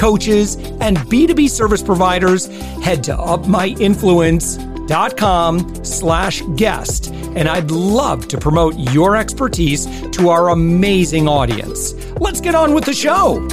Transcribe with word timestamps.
coaches, 0.00 0.56
and 0.80 0.96
B2B 0.96 1.48
service 1.50 1.82
providers, 1.82 2.46
head 2.82 3.04
to 3.04 3.12
upmyinfluence.com 3.12 5.84
slash 5.84 6.42
guest. 6.56 7.12
And 7.36 7.46
I'd 7.48 7.70
love 7.70 8.26
to 8.28 8.38
promote 8.38 8.74
your 8.92 9.14
expertise 9.14 9.84
to 10.12 10.30
our 10.30 10.48
amazing 10.48 11.28
audience. 11.28 11.92
Let's 12.18 12.40
get 12.40 12.54
on 12.54 12.72
with 12.74 12.86
the 12.86 12.94
show. 12.94 13.46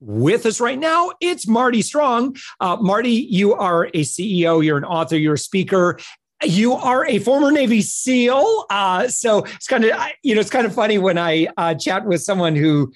With 0.00 0.46
us 0.46 0.60
right 0.60 0.78
now, 0.78 1.12
it's 1.20 1.46
Marty 1.46 1.82
Strong. 1.82 2.36
Uh, 2.58 2.76
Marty, 2.76 3.10
you 3.10 3.52
are 3.54 3.84
a 3.84 4.02
CEO, 4.02 4.64
you're 4.64 4.78
an 4.78 4.84
author, 4.84 5.16
you're 5.16 5.34
a 5.34 5.38
speaker, 5.38 5.98
you 6.46 6.72
are 6.74 7.06
a 7.06 7.18
former 7.18 7.50
Navy 7.50 7.80
SEAL, 7.82 8.66
uh, 8.70 9.08
so 9.08 9.44
it's 9.44 9.66
kind 9.66 9.84
of 9.84 9.98
you 10.22 10.34
know 10.34 10.40
it's 10.40 10.50
kind 10.50 10.66
of 10.66 10.74
funny 10.74 10.98
when 10.98 11.18
I 11.18 11.48
uh, 11.56 11.74
chat 11.74 12.06
with 12.06 12.22
someone 12.22 12.56
who 12.56 12.92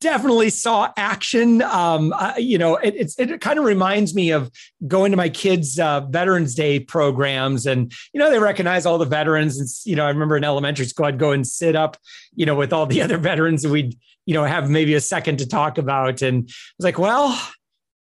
definitely 0.00 0.50
saw 0.50 0.92
action. 0.96 1.62
Um, 1.62 2.12
uh, 2.16 2.34
you 2.38 2.58
know, 2.58 2.76
it, 2.76 3.12
it 3.18 3.40
kind 3.40 3.58
of 3.58 3.64
reminds 3.64 4.14
me 4.14 4.30
of 4.30 4.50
going 4.86 5.10
to 5.10 5.16
my 5.16 5.28
kids' 5.28 5.78
uh, 5.78 6.00
Veterans 6.00 6.54
Day 6.54 6.80
programs, 6.80 7.66
and 7.66 7.92
you 8.12 8.20
know 8.20 8.30
they 8.30 8.38
recognize 8.38 8.86
all 8.86 8.98
the 8.98 9.04
veterans. 9.04 9.58
And 9.58 9.68
you 9.84 9.96
know, 9.96 10.04
I 10.04 10.08
remember 10.08 10.36
in 10.36 10.44
elementary 10.44 10.86
school, 10.86 11.06
I'd 11.06 11.18
go 11.18 11.32
and 11.32 11.46
sit 11.46 11.76
up, 11.76 11.96
you 12.34 12.46
know, 12.46 12.54
with 12.54 12.72
all 12.72 12.86
the 12.86 13.02
other 13.02 13.18
veterans, 13.18 13.64
and 13.64 13.72
we'd 13.72 13.96
you 14.24 14.34
know 14.34 14.44
have 14.44 14.70
maybe 14.70 14.94
a 14.94 15.00
second 15.00 15.38
to 15.38 15.48
talk 15.48 15.78
about. 15.78 16.22
And 16.22 16.44
I 16.48 16.52
was 16.78 16.84
like, 16.84 16.98
well, 16.98 17.38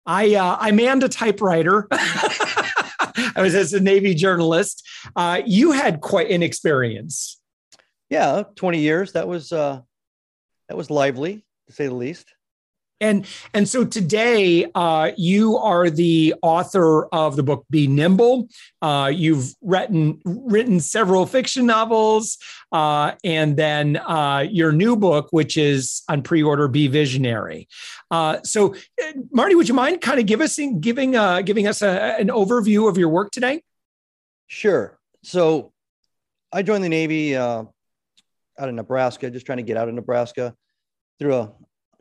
I 0.07 0.35
uh, 0.35 0.57
I 0.61 0.73
manned 0.73 1.03
a 1.03 1.09
typewriter. 1.09 1.89
I 3.37 3.43
was 3.43 3.55
as 3.55 3.73
a 3.73 3.81
Navy 3.81 4.15
journalist. 4.15 4.87
Uh, 5.15 5.43
you 5.45 5.73
had 5.73 6.01
quite 6.01 6.31
an 6.31 6.43
experience. 6.43 7.41
Yeah, 8.11 8.45
20 8.57 8.79
years. 8.79 9.13
That 9.13 9.29
was 9.29 9.53
uh, 9.53 9.81
that 10.69 10.77
was 10.77 10.91
lively 10.91 11.45
to 11.67 11.73
say 11.73 11.87
the 11.87 11.95
least. 11.95 12.35
And 13.03 13.27
and 13.53 13.69
so 13.69 13.85
today, 13.85 14.71
uh, 14.77 15.11
you 15.17 15.59
are 15.59 15.91
the 15.91 16.35
author 16.41 17.07
of 17.07 17.35
the 17.35 17.43
book 17.43 17.67
"Be 17.69 17.89
Nimble." 17.89 18.49
Uh, 18.81 19.11
you've 19.13 19.55
written 19.61 20.21
written 20.25 20.79
several 20.79 21.27
fiction 21.27 21.67
novels, 21.67 22.39
uh, 22.71 23.13
and 23.25 23.57
then 23.57 23.97
uh, 23.97 24.47
your 24.49 24.71
new 24.71 24.95
book, 24.95 25.29
which 25.33 25.57
is 25.57 26.03
on 26.09 26.23
pre-order, 26.23 26.69
"Be 26.69 26.87
Visionary." 26.87 27.69
Uh, 28.11 28.39
so, 28.45 28.75
uh, 28.75 29.13
Marty, 29.33 29.57
would 29.57 29.69
you 29.69 29.75
mind 29.75 30.01
kind 30.01 30.21
of 30.21 30.27
give 30.27 30.41
us 30.41 30.59
giving 30.79 31.13
giving 31.45 31.67
us 31.67 31.83
a, 31.83 32.17
an 32.21 32.29
overview 32.29 32.89
of 32.89 32.97
your 32.97 33.09
work 33.09 33.33
today? 33.33 33.63
Sure. 34.47 34.97
So, 35.25 35.73
I 36.53 36.63
joined 36.63 36.85
the 36.85 36.89
Navy 36.89 37.35
out 37.35 37.75
of 38.59 38.75
Nebraska, 38.75 39.29
just 39.29 39.45
trying 39.45 39.59
to 39.59 39.65
get 39.65 39.77
out 39.77 39.89
of 39.89 39.95
Nebraska 39.95 40.55
through 41.19 41.35
a 41.35 41.53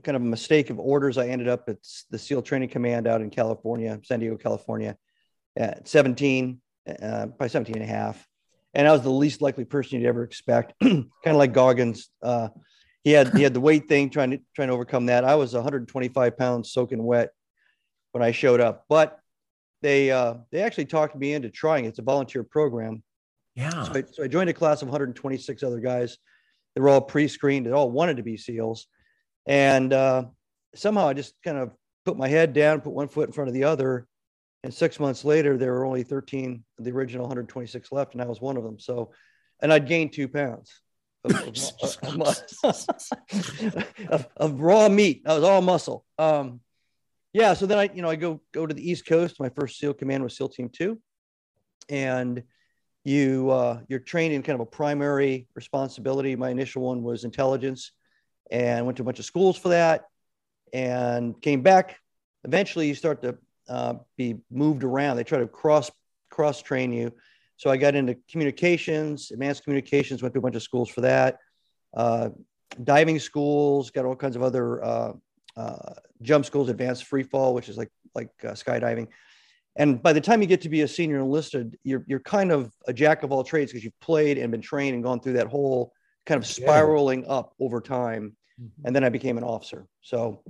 kind 0.03 0.15
of 0.15 0.21
a 0.21 0.25
mistake 0.25 0.69
of 0.69 0.79
orders. 0.79 1.17
I 1.17 1.27
ended 1.27 1.47
up 1.47 1.69
at 1.69 1.77
the 2.09 2.17
SEAL 2.17 2.41
Training 2.43 2.69
Command 2.69 3.07
out 3.07 3.21
in 3.21 3.29
California, 3.29 3.99
San 4.03 4.19
Diego, 4.19 4.37
California, 4.37 4.97
at 5.57 5.87
17, 5.87 6.61
uh, 7.01 7.25
by 7.27 7.47
17 7.47 7.75
and 7.75 7.83
a 7.83 7.87
half. 7.87 8.27
And 8.73 8.87
I 8.87 8.91
was 8.91 9.01
the 9.01 9.09
least 9.09 9.41
likely 9.41 9.65
person 9.65 9.99
you'd 9.99 10.07
ever 10.07 10.23
expect, 10.23 10.73
kind 10.81 11.09
of 11.25 11.35
like 11.35 11.53
Goggins. 11.53 12.09
Uh, 12.21 12.49
he 13.03 13.11
had 13.11 13.35
he 13.35 13.43
had 13.43 13.53
the 13.53 13.59
weight 13.59 13.87
thing, 13.87 14.09
trying 14.09 14.31
to 14.31 14.39
trying 14.55 14.67
to 14.69 14.73
overcome 14.73 15.07
that. 15.07 15.25
I 15.25 15.35
was 15.35 15.53
125 15.53 16.37
pounds 16.37 16.71
soaking 16.71 17.03
wet 17.03 17.31
when 18.11 18.23
I 18.23 18.31
showed 18.31 18.61
up, 18.61 18.85
but 18.87 19.19
they 19.81 20.11
uh, 20.11 20.35
they 20.51 20.61
actually 20.61 20.85
talked 20.85 21.15
me 21.15 21.33
into 21.33 21.49
trying. 21.49 21.85
It's 21.85 21.99
a 21.99 22.03
volunteer 22.03 22.43
program. 22.43 23.03
Yeah. 23.55 23.83
So 23.83 23.93
I, 23.93 24.03
so 24.09 24.23
I 24.23 24.27
joined 24.27 24.49
a 24.49 24.53
class 24.53 24.81
of 24.81 24.87
126 24.87 25.63
other 25.63 25.79
guys. 25.79 26.17
They 26.75 26.81
were 26.81 26.89
all 26.89 27.01
pre-screened. 27.01 27.65
They 27.65 27.71
all 27.71 27.91
wanted 27.91 28.17
to 28.17 28.23
be 28.23 28.37
SEALs. 28.37 28.87
And 29.45 29.91
uh, 29.93 30.25
somehow 30.75 31.07
I 31.07 31.13
just 31.13 31.33
kind 31.43 31.57
of 31.57 31.71
put 32.05 32.17
my 32.17 32.27
head 32.27 32.53
down, 32.53 32.81
put 32.81 32.93
one 32.93 33.07
foot 33.07 33.29
in 33.29 33.33
front 33.33 33.47
of 33.47 33.53
the 33.53 33.65
other. 33.65 34.07
And 34.63 34.73
six 34.73 34.99
months 34.99 35.25
later, 35.25 35.57
there 35.57 35.73
were 35.73 35.85
only 35.85 36.03
13 36.03 36.63
of 36.77 36.85
the 36.85 36.91
original 36.91 37.23
126 37.23 37.91
left, 37.91 38.13
and 38.13 38.21
I 38.21 38.27
was 38.27 38.39
one 38.39 38.57
of 38.57 38.63
them. 38.63 38.79
So, 38.79 39.11
and 39.61 39.73
I'd 39.73 39.87
gained 39.87 40.13
two 40.13 40.27
pounds 40.27 40.71
of, 41.23 41.31
of, 41.33 42.37
of, 44.09 44.27
of, 44.37 44.61
raw 44.61 44.87
meat. 44.87 45.23
I 45.25 45.33
was 45.33 45.43
all 45.43 45.61
muscle. 45.61 46.05
Um, 46.19 46.61
yeah. 47.33 47.53
So 47.53 47.65
then 47.65 47.79
I, 47.79 47.89
you 47.93 48.01
know, 48.01 48.09
I 48.09 48.15
go 48.15 48.41
go 48.51 48.67
to 48.67 48.73
the 48.73 48.87
East 48.87 49.05
Coast. 49.05 49.39
My 49.39 49.49
first 49.49 49.79
SEAL 49.79 49.95
command 49.95 50.23
was 50.23 50.35
SEAL 50.35 50.49
Team 50.49 50.69
Two, 50.69 50.99
and 51.89 52.43
you 53.03 53.49
uh, 53.49 53.79
you're 53.87 53.99
trained 53.99 54.33
in 54.33 54.43
kind 54.43 54.55
of 54.55 54.61
a 54.61 54.69
primary 54.69 55.47
responsibility. 55.55 56.35
My 56.35 56.49
initial 56.49 56.83
one 56.83 57.01
was 57.03 57.23
intelligence 57.23 57.91
and 58.51 58.85
went 58.85 58.97
to 58.97 59.03
a 59.03 59.05
bunch 59.05 59.19
of 59.19 59.25
schools 59.25 59.57
for 59.57 59.69
that 59.69 60.05
and 60.73 61.41
came 61.41 61.61
back. 61.61 61.97
Eventually, 62.43 62.87
you 62.87 62.95
start 62.95 63.21
to 63.23 63.37
uh, 63.69 63.95
be 64.17 64.41
moved 64.51 64.83
around. 64.83 65.17
They 65.17 65.23
try 65.23 65.39
to 65.39 65.47
cross 65.47 65.89
cross 66.29 66.61
train 66.61 66.91
you. 66.91 67.11
So 67.57 67.69
I 67.69 67.77
got 67.77 67.95
into 67.95 68.17
communications, 68.29 69.31
advanced 69.31 69.63
communications, 69.63 70.21
went 70.21 70.33
to 70.33 70.39
a 70.39 70.41
bunch 70.41 70.55
of 70.55 70.63
schools 70.63 70.89
for 70.89 71.01
that. 71.01 71.37
Uh, 71.95 72.29
diving 72.83 73.19
schools, 73.19 73.91
got 73.91 74.05
all 74.05 74.15
kinds 74.15 74.35
of 74.35 74.43
other 74.43 74.83
uh, 74.83 75.13
uh, 75.55 75.93
jump 76.21 76.45
schools, 76.45 76.69
advanced 76.69 77.05
free 77.05 77.23
fall, 77.23 77.53
which 77.53 77.69
is 77.69 77.77
like 77.77 77.91
like 78.15 78.29
uh, 78.43 78.51
skydiving. 78.51 79.07
And 79.77 80.03
by 80.03 80.11
the 80.11 80.19
time 80.19 80.41
you 80.41 80.47
get 80.47 80.61
to 80.61 80.69
be 80.69 80.81
a 80.81 80.87
senior 80.87 81.19
enlisted, 81.19 81.77
you're 81.83 82.03
you're 82.07 82.19
kind 82.19 82.51
of 82.51 82.73
a 82.87 82.93
jack 82.93 83.23
of 83.23 83.31
all 83.31 83.43
trades 83.43 83.71
because 83.71 83.83
you've 83.83 83.99
played 83.99 84.37
and 84.37 84.51
been 84.51 84.61
trained 84.61 84.95
and 84.95 85.03
gone 85.03 85.19
through 85.21 85.33
that 85.33 85.47
whole 85.47 85.93
kind 86.25 86.37
of 86.37 86.45
spiraling 86.45 87.23
yeah. 87.23 87.29
up 87.29 87.53
over 87.59 87.79
time 87.79 88.35
mm-hmm. 88.61 88.85
and 88.85 88.95
then 88.95 89.03
I 89.03 89.09
became 89.09 89.37
an 89.37 89.43
officer. 89.43 89.87
So 90.01 90.43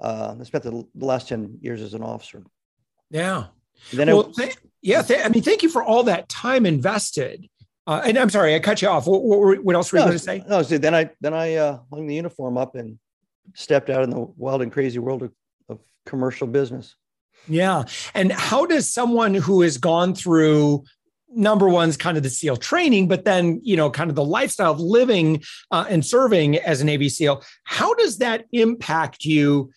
uh, 0.00 0.36
I 0.38 0.44
spent 0.44 0.64
the, 0.64 0.84
the, 0.94 1.04
last 1.04 1.28
10 1.28 1.58
years 1.60 1.80
as 1.80 1.94
an 1.94 2.02
officer. 2.02 2.44
Yeah. 3.10 3.46
And 3.90 4.00
then 4.00 4.08
well, 4.08 4.24
th- 4.32 4.56
yeah. 4.82 5.02
Th- 5.02 5.24
I 5.24 5.28
mean, 5.28 5.42
thank 5.42 5.62
you 5.62 5.68
for 5.68 5.82
all 5.82 6.02
that 6.04 6.28
time 6.28 6.66
invested. 6.66 7.48
Uh, 7.86 8.02
and 8.04 8.18
I'm 8.18 8.30
sorry, 8.30 8.54
I 8.54 8.58
cut 8.58 8.82
you 8.82 8.88
off. 8.88 9.06
What, 9.06 9.22
what, 9.22 9.64
what 9.64 9.74
else 9.74 9.92
were 9.92 9.98
you 9.98 10.04
no, 10.04 10.08
going 10.08 10.18
to 10.18 10.24
say? 10.24 10.44
No, 10.46 10.62
so 10.62 10.76
then 10.76 10.94
I 10.94 11.10
then 11.20 11.32
I 11.32 11.54
uh, 11.54 11.78
hung 11.90 12.06
the 12.06 12.14
uniform 12.14 12.58
up 12.58 12.74
and 12.74 12.98
stepped 13.54 13.88
out 13.88 14.02
in 14.02 14.10
the 14.10 14.26
wild 14.36 14.60
and 14.60 14.70
crazy 14.70 14.98
world 14.98 15.22
of, 15.22 15.32
of 15.70 15.78
commercial 16.04 16.46
business. 16.46 16.94
Yeah. 17.48 17.84
And 18.14 18.30
how 18.30 18.66
does 18.66 18.92
someone 18.92 19.34
who 19.34 19.62
has 19.62 19.78
gone 19.78 20.14
through 20.14 20.84
number 21.34 21.68
one's 21.68 21.96
kind 21.96 22.16
of 22.16 22.22
the 22.22 22.30
SEAL 22.30 22.56
training, 22.56 23.08
but 23.08 23.24
then, 23.24 23.60
you 23.62 23.76
know, 23.76 23.90
kind 23.90 24.10
of 24.10 24.16
the 24.16 24.24
lifestyle 24.24 24.72
of 24.72 24.80
living 24.80 25.42
uh, 25.70 25.84
and 25.88 26.04
serving 26.04 26.56
as 26.56 26.80
a 26.80 26.84
Navy 26.84 27.08
SEAL. 27.08 27.42
How 27.64 27.94
does 27.94 28.18
that 28.18 28.46
impact 28.52 29.24
you 29.24 29.70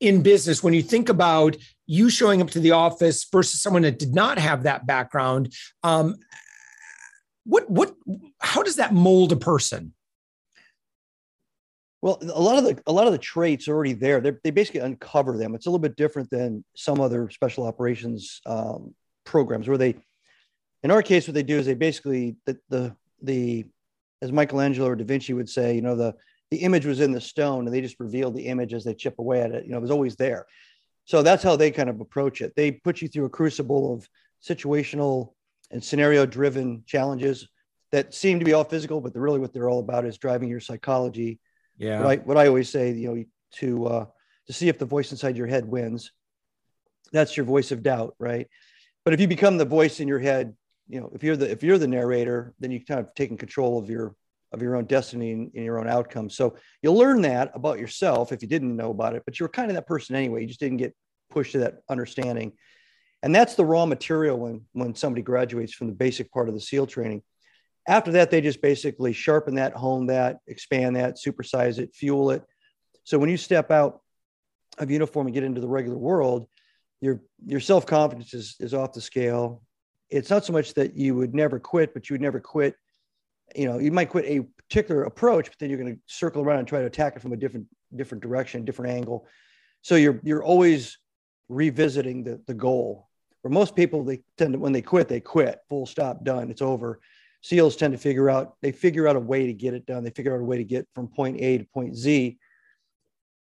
in 0.00 0.22
business 0.22 0.62
when 0.62 0.74
you 0.74 0.82
think 0.82 1.08
about 1.08 1.56
you 1.86 2.10
showing 2.10 2.42
up 2.42 2.50
to 2.50 2.60
the 2.60 2.72
office 2.72 3.26
versus 3.30 3.62
someone 3.62 3.82
that 3.82 3.98
did 3.98 4.14
not 4.14 4.38
have 4.38 4.64
that 4.64 4.86
background? 4.86 5.54
Um, 5.82 6.16
what, 7.44 7.70
what, 7.70 7.94
how 8.40 8.62
does 8.62 8.76
that 8.76 8.92
mold 8.92 9.32
a 9.32 9.36
person? 9.36 9.92
Well, 12.02 12.18
a 12.22 12.40
lot 12.40 12.58
of 12.58 12.64
the 12.64 12.80
a 12.86 12.92
lot 12.92 13.06
of 13.06 13.12
the 13.12 13.18
traits 13.18 13.66
are 13.66 13.74
already 13.74 13.94
there. 13.94 14.20
They're, 14.20 14.38
they 14.44 14.50
basically 14.50 14.80
uncover 14.80 15.36
them. 15.36 15.54
It's 15.54 15.66
a 15.66 15.70
little 15.70 15.80
bit 15.80 15.96
different 15.96 16.30
than 16.30 16.64
some 16.76 17.00
other 17.00 17.30
special 17.30 17.66
operations 17.66 18.40
um, 18.46 18.94
programs 19.24 19.66
where 19.66 19.78
they 19.78 19.96
in 20.86 20.92
our 20.92 21.02
case, 21.02 21.26
what 21.26 21.34
they 21.34 21.42
do 21.42 21.58
is 21.58 21.66
they 21.66 21.74
basically 21.74 22.36
the 22.44 22.56
the 22.68 22.96
the 23.20 23.64
as 24.22 24.30
Michelangelo 24.30 24.86
or 24.86 24.94
Da 24.94 25.04
Vinci 25.04 25.32
would 25.32 25.48
say, 25.48 25.74
you 25.74 25.82
know, 25.82 25.96
the 25.96 26.14
the 26.52 26.58
image 26.58 26.86
was 26.86 27.00
in 27.00 27.10
the 27.10 27.20
stone 27.20 27.66
and 27.66 27.74
they 27.74 27.80
just 27.80 27.98
revealed 27.98 28.36
the 28.36 28.46
image 28.46 28.72
as 28.72 28.84
they 28.84 28.94
chip 28.94 29.18
away 29.18 29.42
at 29.42 29.50
it. 29.50 29.64
You 29.64 29.72
know, 29.72 29.78
it 29.78 29.80
was 29.80 29.90
always 29.90 30.14
there. 30.14 30.46
So 31.04 31.22
that's 31.22 31.42
how 31.42 31.56
they 31.56 31.72
kind 31.72 31.90
of 31.90 32.00
approach 32.00 32.40
it. 32.40 32.52
They 32.54 32.70
put 32.70 33.02
you 33.02 33.08
through 33.08 33.24
a 33.24 33.30
crucible 33.30 33.94
of 33.94 34.08
situational 34.40 35.32
and 35.72 35.82
scenario 35.82 36.24
driven 36.24 36.84
challenges 36.86 37.48
that 37.90 38.14
seem 38.14 38.38
to 38.38 38.44
be 38.44 38.52
all 38.52 38.62
physical, 38.62 39.00
but 39.00 39.16
really 39.16 39.40
what 39.40 39.52
they're 39.52 39.68
all 39.68 39.80
about 39.80 40.04
is 40.04 40.18
driving 40.18 40.48
your 40.48 40.60
psychology. 40.60 41.40
Yeah. 41.78 41.98
What 42.00 42.06
I, 42.06 42.16
what 42.22 42.36
I 42.36 42.46
always 42.46 42.70
say, 42.70 42.92
you 42.92 43.08
know, 43.12 43.24
to 43.54 43.86
uh, 43.86 44.06
to 44.46 44.52
see 44.52 44.68
if 44.68 44.78
the 44.78 44.84
voice 44.84 45.10
inside 45.10 45.36
your 45.36 45.48
head 45.48 45.64
wins. 45.66 46.12
That's 47.12 47.36
your 47.36 47.46
voice 47.46 47.72
of 47.72 47.82
doubt, 47.82 48.14
right? 48.20 48.46
But 49.04 49.14
if 49.14 49.20
you 49.20 49.26
become 49.26 49.58
the 49.58 49.64
voice 49.64 49.98
in 49.98 50.06
your 50.06 50.20
head 50.20 50.54
you 50.88 51.00
know 51.00 51.10
if 51.14 51.22
you're 51.22 51.36
the 51.36 51.50
if 51.50 51.62
you're 51.62 51.78
the 51.78 51.86
narrator 51.86 52.54
then 52.60 52.70
you 52.70 52.84
kind 52.84 53.00
of 53.00 53.14
taking 53.14 53.36
control 53.36 53.78
of 53.78 53.90
your 53.90 54.14
of 54.52 54.62
your 54.62 54.76
own 54.76 54.84
destiny 54.84 55.32
and, 55.32 55.50
and 55.54 55.64
your 55.64 55.80
own 55.80 55.88
outcome. 55.88 56.30
So 56.30 56.56
you'll 56.80 56.96
learn 56.96 57.20
that 57.22 57.50
about 57.52 57.80
yourself 57.80 58.30
if 58.30 58.42
you 58.42 58.48
didn't 58.48 58.76
know 58.76 58.90
about 58.90 59.14
it 59.14 59.22
but 59.24 59.38
you're 59.38 59.48
kind 59.48 59.70
of 59.70 59.74
that 59.74 59.86
person 59.86 60.16
anyway. 60.16 60.42
You 60.42 60.48
just 60.48 60.60
didn't 60.60 60.78
get 60.78 60.94
pushed 61.30 61.52
to 61.52 61.58
that 61.58 61.78
understanding. 61.88 62.52
And 63.22 63.34
that's 63.34 63.54
the 63.54 63.64
raw 63.64 63.86
material 63.86 64.38
when 64.38 64.62
when 64.72 64.94
somebody 64.94 65.22
graduates 65.22 65.72
from 65.72 65.88
the 65.88 65.94
basic 65.94 66.30
part 66.32 66.48
of 66.48 66.54
the 66.54 66.60
seal 66.60 66.86
training. 66.86 67.22
After 67.88 68.12
that 68.12 68.30
they 68.30 68.40
just 68.40 68.62
basically 68.62 69.12
sharpen 69.12 69.56
that 69.56 69.74
hone 69.74 70.06
that 70.06 70.38
expand 70.46 70.96
that 70.96 71.16
supersize 71.16 71.78
it 71.78 71.94
fuel 71.94 72.30
it. 72.30 72.42
So 73.04 73.18
when 73.18 73.30
you 73.30 73.36
step 73.36 73.70
out 73.70 74.00
of 74.78 74.90
uniform 74.90 75.26
and 75.26 75.34
get 75.34 75.44
into 75.44 75.60
the 75.60 75.68
regular 75.68 75.98
world 75.98 76.48
your 77.00 77.20
your 77.44 77.60
self-confidence 77.60 78.34
is, 78.34 78.56
is 78.60 78.74
off 78.74 78.92
the 78.92 79.00
scale 79.00 79.62
it's 80.10 80.30
not 80.30 80.44
so 80.44 80.52
much 80.52 80.74
that 80.74 80.94
you 80.94 81.14
would 81.14 81.34
never 81.34 81.58
quit 81.58 81.92
but 81.94 82.08
you 82.08 82.14
would 82.14 82.20
never 82.20 82.40
quit 82.40 82.74
you 83.54 83.66
know 83.66 83.78
you 83.78 83.90
might 83.90 84.08
quit 84.08 84.24
a 84.24 84.40
particular 84.68 85.04
approach 85.04 85.46
but 85.46 85.58
then 85.58 85.70
you're 85.70 85.78
going 85.78 85.94
to 85.94 86.00
circle 86.06 86.42
around 86.42 86.58
and 86.58 86.68
try 86.68 86.80
to 86.80 86.86
attack 86.86 87.16
it 87.16 87.22
from 87.22 87.32
a 87.32 87.36
different 87.36 87.66
different 87.94 88.22
direction 88.22 88.64
different 88.64 88.92
angle. 88.92 89.26
So 89.82 89.94
you're 89.94 90.20
you're 90.24 90.42
always 90.42 90.98
revisiting 91.48 92.24
the, 92.24 92.42
the 92.46 92.54
goal. 92.54 93.08
For 93.42 93.48
most 93.48 93.76
people 93.76 94.04
they 94.04 94.22
tend 94.36 94.54
to 94.54 94.58
when 94.58 94.72
they 94.72 94.82
quit 94.82 95.08
they 95.08 95.20
quit 95.20 95.60
full 95.68 95.86
stop 95.86 96.24
done 96.24 96.50
it's 96.50 96.62
over. 96.62 97.00
Seals 97.42 97.76
tend 97.76 97.92
to 97.92 97.98
figure 97.98 98.28
out 98.28 98.56
they 98.60 98.72
figure 98.72 99.06
out 99.06 99.14
a 99.14 99.20
way 99.20 99.46
to 99.46 99.52
get 99.52 99.74
it 99.74 99.86
done. 99.86 100.02
They 100.02 100.10
figure 100.10 100.34
out 100.34 100.40
a 100.40 100.44
way 100.44 100.56
to 100.56 100.64
get 100.64 100.88
from 100.94 101.06
point 101.08 101.40
a 101.40 101.58
to 101.58 101.64
point 101.64 101.96
z. 101.96 102.38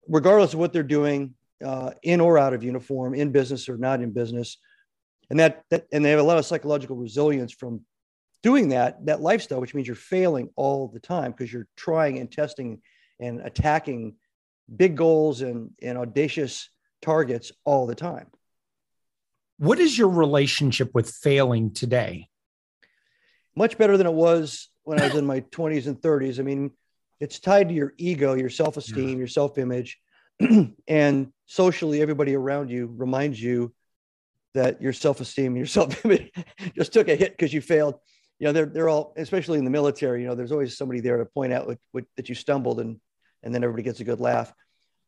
Regardless 0.07 0.53
of 0.53 0.59
what 0.59 0.71
they're 0.71 0.83
doing 0.83 1.33
uh, 1.65 1.91
in 2.03 2.21
or 2.21 2.37
out 2.37 2.53
of 2.53 2.63
uniform 2.63 3.15
in 3.15 3.31
business 3.31 3.67
or 3.67 3.77
not 3.77 4.01
in 4.01 4.11
business 4.11 4.57
and 5.29 5.39
that, 5.39 5.63
that 5.69 5.87
and 5.91 6.03
they 6.03 6.11
have 6.11 6.19
a 6.19 6.23
lot 6.23 6.37
of 6.37 6.45
psychological 6.45 6.95
resilience 6.95 7.51
from 7.53 7.81
doing 8.43 8.69
that 8.69 9.03
that 9.05 9.21
lifestyle 9.21 9.59
which 9.59 9.73
means 9.73 9.87
you're 9.87 9.95
failing 9.95 10.49
all 10.55 10.87
the 10.87 10.99
time 10.99 11.31
because 11.31 11.51
you're 11.51 11.67
trying 11.75 12.19
and 12.19 12.31
testing 12.31 12.81
and 13.19 13.39
attacking 13.41 14.15
big 14.75 14.95
goals 14.95 15.41
and, 15.41 15.71
and 15.81 15.97
audacious 15.97 16.69
targets 17.01 17.51
all 17.63 17.87
the 17.87 17.95
time 17.95 18.27
what 19.57 19.79
is 19.79 19.97
your 19.97 20.09
relationship 20.09 20.93
with 20.93 21.09
failing 21.09 21.71
today? 21.71 22.29
Much 23.55 23.77
better 23.77 23.97
than 23.97 24.07
it 24.07 24.13
was 24.13 24.69
when 24.83 24.99
I 24.99 25.05
was 25.05 25.15
in 25.15 25.25
my 25.25 25.41
20s 25.41 25.87
and 25.87 25.99
30s. 25.99 26.39
I 26.39 26.43
mean, 26.43 26.71
it's 27.21 27.39
tied 27.39 27.69
to 27.69 27.73
your 27.75 27.93
ego, 27.97 28.33
your 28.33 28.49
self 28.49 28.75
esteem, 28.75 29.09
yeah. 29.09 29.17
your 29.17 29.27
self 29.27 29.57
image. 29.57 29.97
and 30.87 31.31
socially, 31.45 32.01
everybody 32.01 32.35
around 32.35 32.69
you 32.69 32.93
reminds 32.97 33.41
you 33.41 33.73
that 34.55 34.81
your 34.81 34.93
self 34.93 35.21
esteem, 35.21 35.55
your 35.55 35.65
self 35.77 36.03
image 36.03 36.31
just 36.75 36.93
took 36.93 37.07
a 37.07 37.15
hit 37.15 37.31
because 37.31 37.53
you 37.53 37.61
failed. 37.61 37.95
You 38.39 38.47
know, 38.47 38.51
they're, 38.51 38.65
they're 38.65 38.89
all, 38.89 39.13
especially 39.15 39.59
in 39.59 39.63
the 39.63 39.71
military, 39.71 40.21
you 40.21 40.27
know, 40.27 40.35
there's 40.35 40.51
always 40.51 40.77
somebody 40.77 40.99
there 40.99 41.17
to 41.17 41.25
point 41.25 41.53
out 41.53 41.67
what, 41.67 41.77
what, 41.93 42.03
that 42.17 42.27
you 42.27 42.35
stumbled 42.35 42.81
and, 42.81 42.99
and 43.43 43.55
then 43.55 43.63
everybody 43.63 43.83
gets 43.83 44.01
a 44.01 44.03
good 44.03 44.19
laugh. 44.19 44.53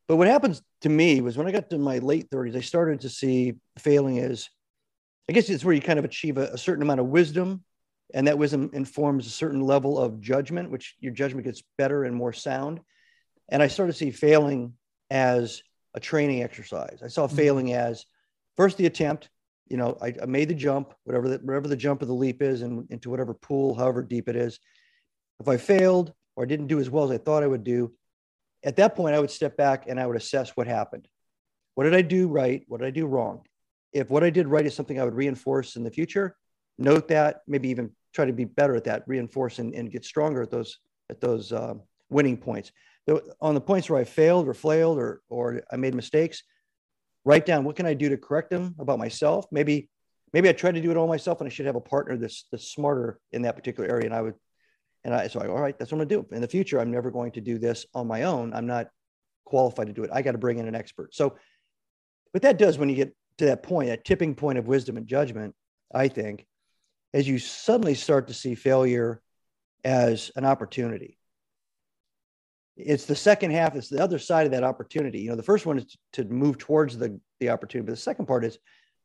But 0.07 0.15
what 0.15 0.27
happens 0.27 0.61
to 0.81 0.89
me 0.89 1.19
was 1.19 1.37
when 1.37 1.47
I 1.47 1.51
got 1.51 1.69
to 1.71 1.77
my 1.77 1.97
late 1.97 2.29
30s, 2.29 2.55
I 2.55 2.61
started 2.61 3.01
to 3.01 3.09
see 3.09 3.55
failing 3.77 4.19
as, 4.19 4.47
I 5.29 5.33
guess 5.33 5.49
it's 5.49 5.65
where 5.65 5.75
you 5.75 5.81
kind 5.81 5.99
of 5.99 6.05
achieve 6.05 6.37
a, 6.37 6.53
a 6.53 6.57
certain 6.57 6.83
amount 6.83 7.01
of 7.01 7.07
wisdom, 7.07 7.65
and 8.13 8.27
that 8.27 8.37
wisdom 8.37 8.69
informs 8.71 9.27
a 9.27 9.31
certain 9.31 9.59
level 9.59 9.99
of 9.99 10.21
judgment, 10.21 10.71
which 10.71 10.95
your 11.01 11.11
judgment 11.11 11.45
gets 11.45 11.61
better 11.77 12.05
and 12.05 12.15
more 12.15 12.31
sound. 12.31 12.79
And 13.49 13.61
I 13.61 13.67
started 13.67 13.91
to 13.91 13.97
see 13.97 14.11
failing 14.11 14.73
as 15.09 15.61
a 15.93 15.99
training 15.99 16.43
exercise. 16.43 17.01
I 17.03 17.07
saw 17.07 17.27
mm-hmm. 17.27 17.35
failing 17.35 17.73
as 17.73 18.05
first 18.55 18.77
the 18.77 18.85
attempt. 18.85 19.29
You 19.69 19.77
know, 19.77 19.97
I, 20.01 20.13
I 20.21 20.25
made 20.25 20.49
the 20.49 20.55
jump, 20.55 20.93
whatever 21.03 21.29
the, 21.29 21.37
whatever 21.37 21.67
the 21.67 21.75
jump 21.75 22.01
of 22.01 22.07
the 22.07 22.13
leap 22.13 22.41
is, 22.41 22.61
and 22.61 22.89
into 22.89 23.09
whatever 23.09 23.33
pool, 23.33 23.75
however 23.75 24.01
deep 24.01 24.29
it 24.29 24.35
is. 24.35 24.59
If 25.39 25.47
I 25.47 25.57
failed 25.57 26.13
or 26.35 26.43
I 26.43 26.47
didn't 26.47 26.67
do 26.67 26.79
as 26.79 26.89
well 26.89 27.05
as 27.05 27.11
I 27.11 27.17
thought 27.17 27.43
I 27.43 27.47
would 27.47 27.63
do, 27.63 27.93
at 28.63 28.75
that 28.77 28.95
point, 28.95 29.15
I 29.15 29.19
would 29.19 29.31
step 29.31 29.55
back 29.55 29.85
and 29.87 29.99
I 29.99 30.07
would 30.07 30.17
assess 30.17 30.51
what 30.51 30.67
happened. 30.67 31.07
What 31.75 31.83
did 31.83 31.93
I 31.95 32.01
do 32.01 32.27
right? 32.27 32.63
What 32.67 32.81
did 32.81 32.87
I 32.87 32.91
do 32.91 33.05
wrong? 33.05 33.43
If 33.93 34.09
what 34.09 34.23
I 34.23 34.29
did 34.29 34.47
right 34.47 34.65
is 34.65 34.75
something 34.75 34.99
I 34.99 35.05
would 35.05 35.13
reinforce 35.13 35.75
in 35.75 35.83
the 35.83 35.91
future, 35.91 36.35
note 36.77 37.07
that, 37.09 37.41
maybe 37.47 37.69
even 37.69 37.91
try 38.13 38.25
to 38.25 38.33
be 38.33 38.45
better 38.45 38.75
at 38.75 38.83
that, 38.85 39.03
reinforce 39.07 39.59
and, 39.59 39.73
and 39.75 39.91
get 39.91 40.05
stronger 40.05 40.41
at 40.41 40.51
those 40.51 40.79
at 41.09 41.21
those 41.21 41.53
uh, 41.53 41.75
winning 42.09 42.37
points. 42.37 42.71
On 43.39 43.53
the 43.53 43.61
points 43.61 43.89
where 43.89 43.99
I 43.99 44.03
failed 44.03 44.47
or 44.47 44.53
flailed 44.53 44.97
or 44.97 45.21
or 45.29 45.61
I 45.71 45.77
made 45.77 45.95
mistakes, 45.95 46.43
write 47.27 47.45
down 47.45 47.65
what 47.65 47.75
can 47.75 47.85
I 47.85 47.93
do 47.93 48.07
to 48.09 48.17
correct 48.17 48.49
them 48.49 48.73
about 48.79 48.99
myself. 48.99 49.45
Maybe 49.51 49.89
maybe 50.33 50.47
I 50.47 50.53
tried 50.53 50.75
to 50.75 50.81
do 50.81 50.91
it 50.91 50.97
all 50.97 51.07
myself 51.07 51.41
and 51.41 51.47
I 51.47 51.51
should 51.51 51.65
have 51.65 51.75
a 51.75 51.81
partner 51.81 52.15
that's 52.15 52.45
that's 52.51 52.71
smarter 52.71 53.19
in 53.33 53.41
that 53.41 53.55
particular 53.55 53.89
area. 53.89 54.05
And 54.05 54.15
I 54.15 54.21
would 54.21 54.35
and 55.03 55.13
I, 55.13 55.27
so 55.27 55.41
I, 55.41 55.47
all 55.47 55.61
right, 55.61 55.77
that's 55.77 55.91
what 55.91 56.01
I'm 56.01 56.07
gonna 56.07 56.23
do. 56.23 56.35
In 56.35 56.41
the 56.41 56.47
future, 56.47 56.79
I'm 56.79 56.91
never 56.91 57.11
going 57.11 57.33
to 57.33 57.41
do 57.41 57.59
this 57.59 57.85
on 57.93 58.07
my 58.07 58.23
own. 58.23 58.53
I'm 58.53 58.65
not 58.65 58.87
qualified 59.45 59.87
to 59.87 59.93
do 59.93 60.03
it. 60.03 60.09
I 60.13 60.21
got 60.21 60.31
to 60.33 60.37
bring 60.37 60.57
in 60.57 60.67
an 60.67 60.75
expert. 60.75 61.13
So, 61.13 61.37
what 62.31 62.41
that 62.43 62.57
does 62.57 62.77
when 62.77 62.89
you 62.89 62.95
get 62.95 63.15
to 63.37 63.45
that 63.45 63.63
point, 63.63 63.89
that 63.89 64.05
tipping 64.05 64.35
point 64.35 64.57
of 64.57 64.67
wisdom 64.67 64.97
and 64.97 65.07
judgment, 65.07 65.53
I 65.93 66.07
think, 66.07 66.45
as 67.13 67.27
you 67.27 67.39
suddenly 67.39 67.95
start 67.95 68.27
to 68.27 68.33
see 68.33 68.55
failure 68.55 69.21
as 69.83 70.31
an 70.35 70.45
opportunity. 70.45 71.16
It's 72.77 73.05
the 73.05 73.15
second 73.15 73.51
half, 73.51 73.75
it's 73.75 73.89
the 73.89 74.03
other 74.03 74.19
side 74.19 74.45
of 74.45 74.51
that 74.51 74.63
opportunity. 74.63 75.19
You 75.19 75.31
know, 75.31 75.35
the 75.35 75.43
first 75.43 75.65
one 75.65 75.79
is 75.79 75.97
to 76.13 76.23
move 76.25 76.59
towards 76.59 76.97
the, 76.97 77.19
the 77.39 77.49
opportunity, 77.49 77.87
but 77.87 77.93
the 77.93 78.01
second 78.01 78.27
part 78.27 78.45
is 78.45 78.59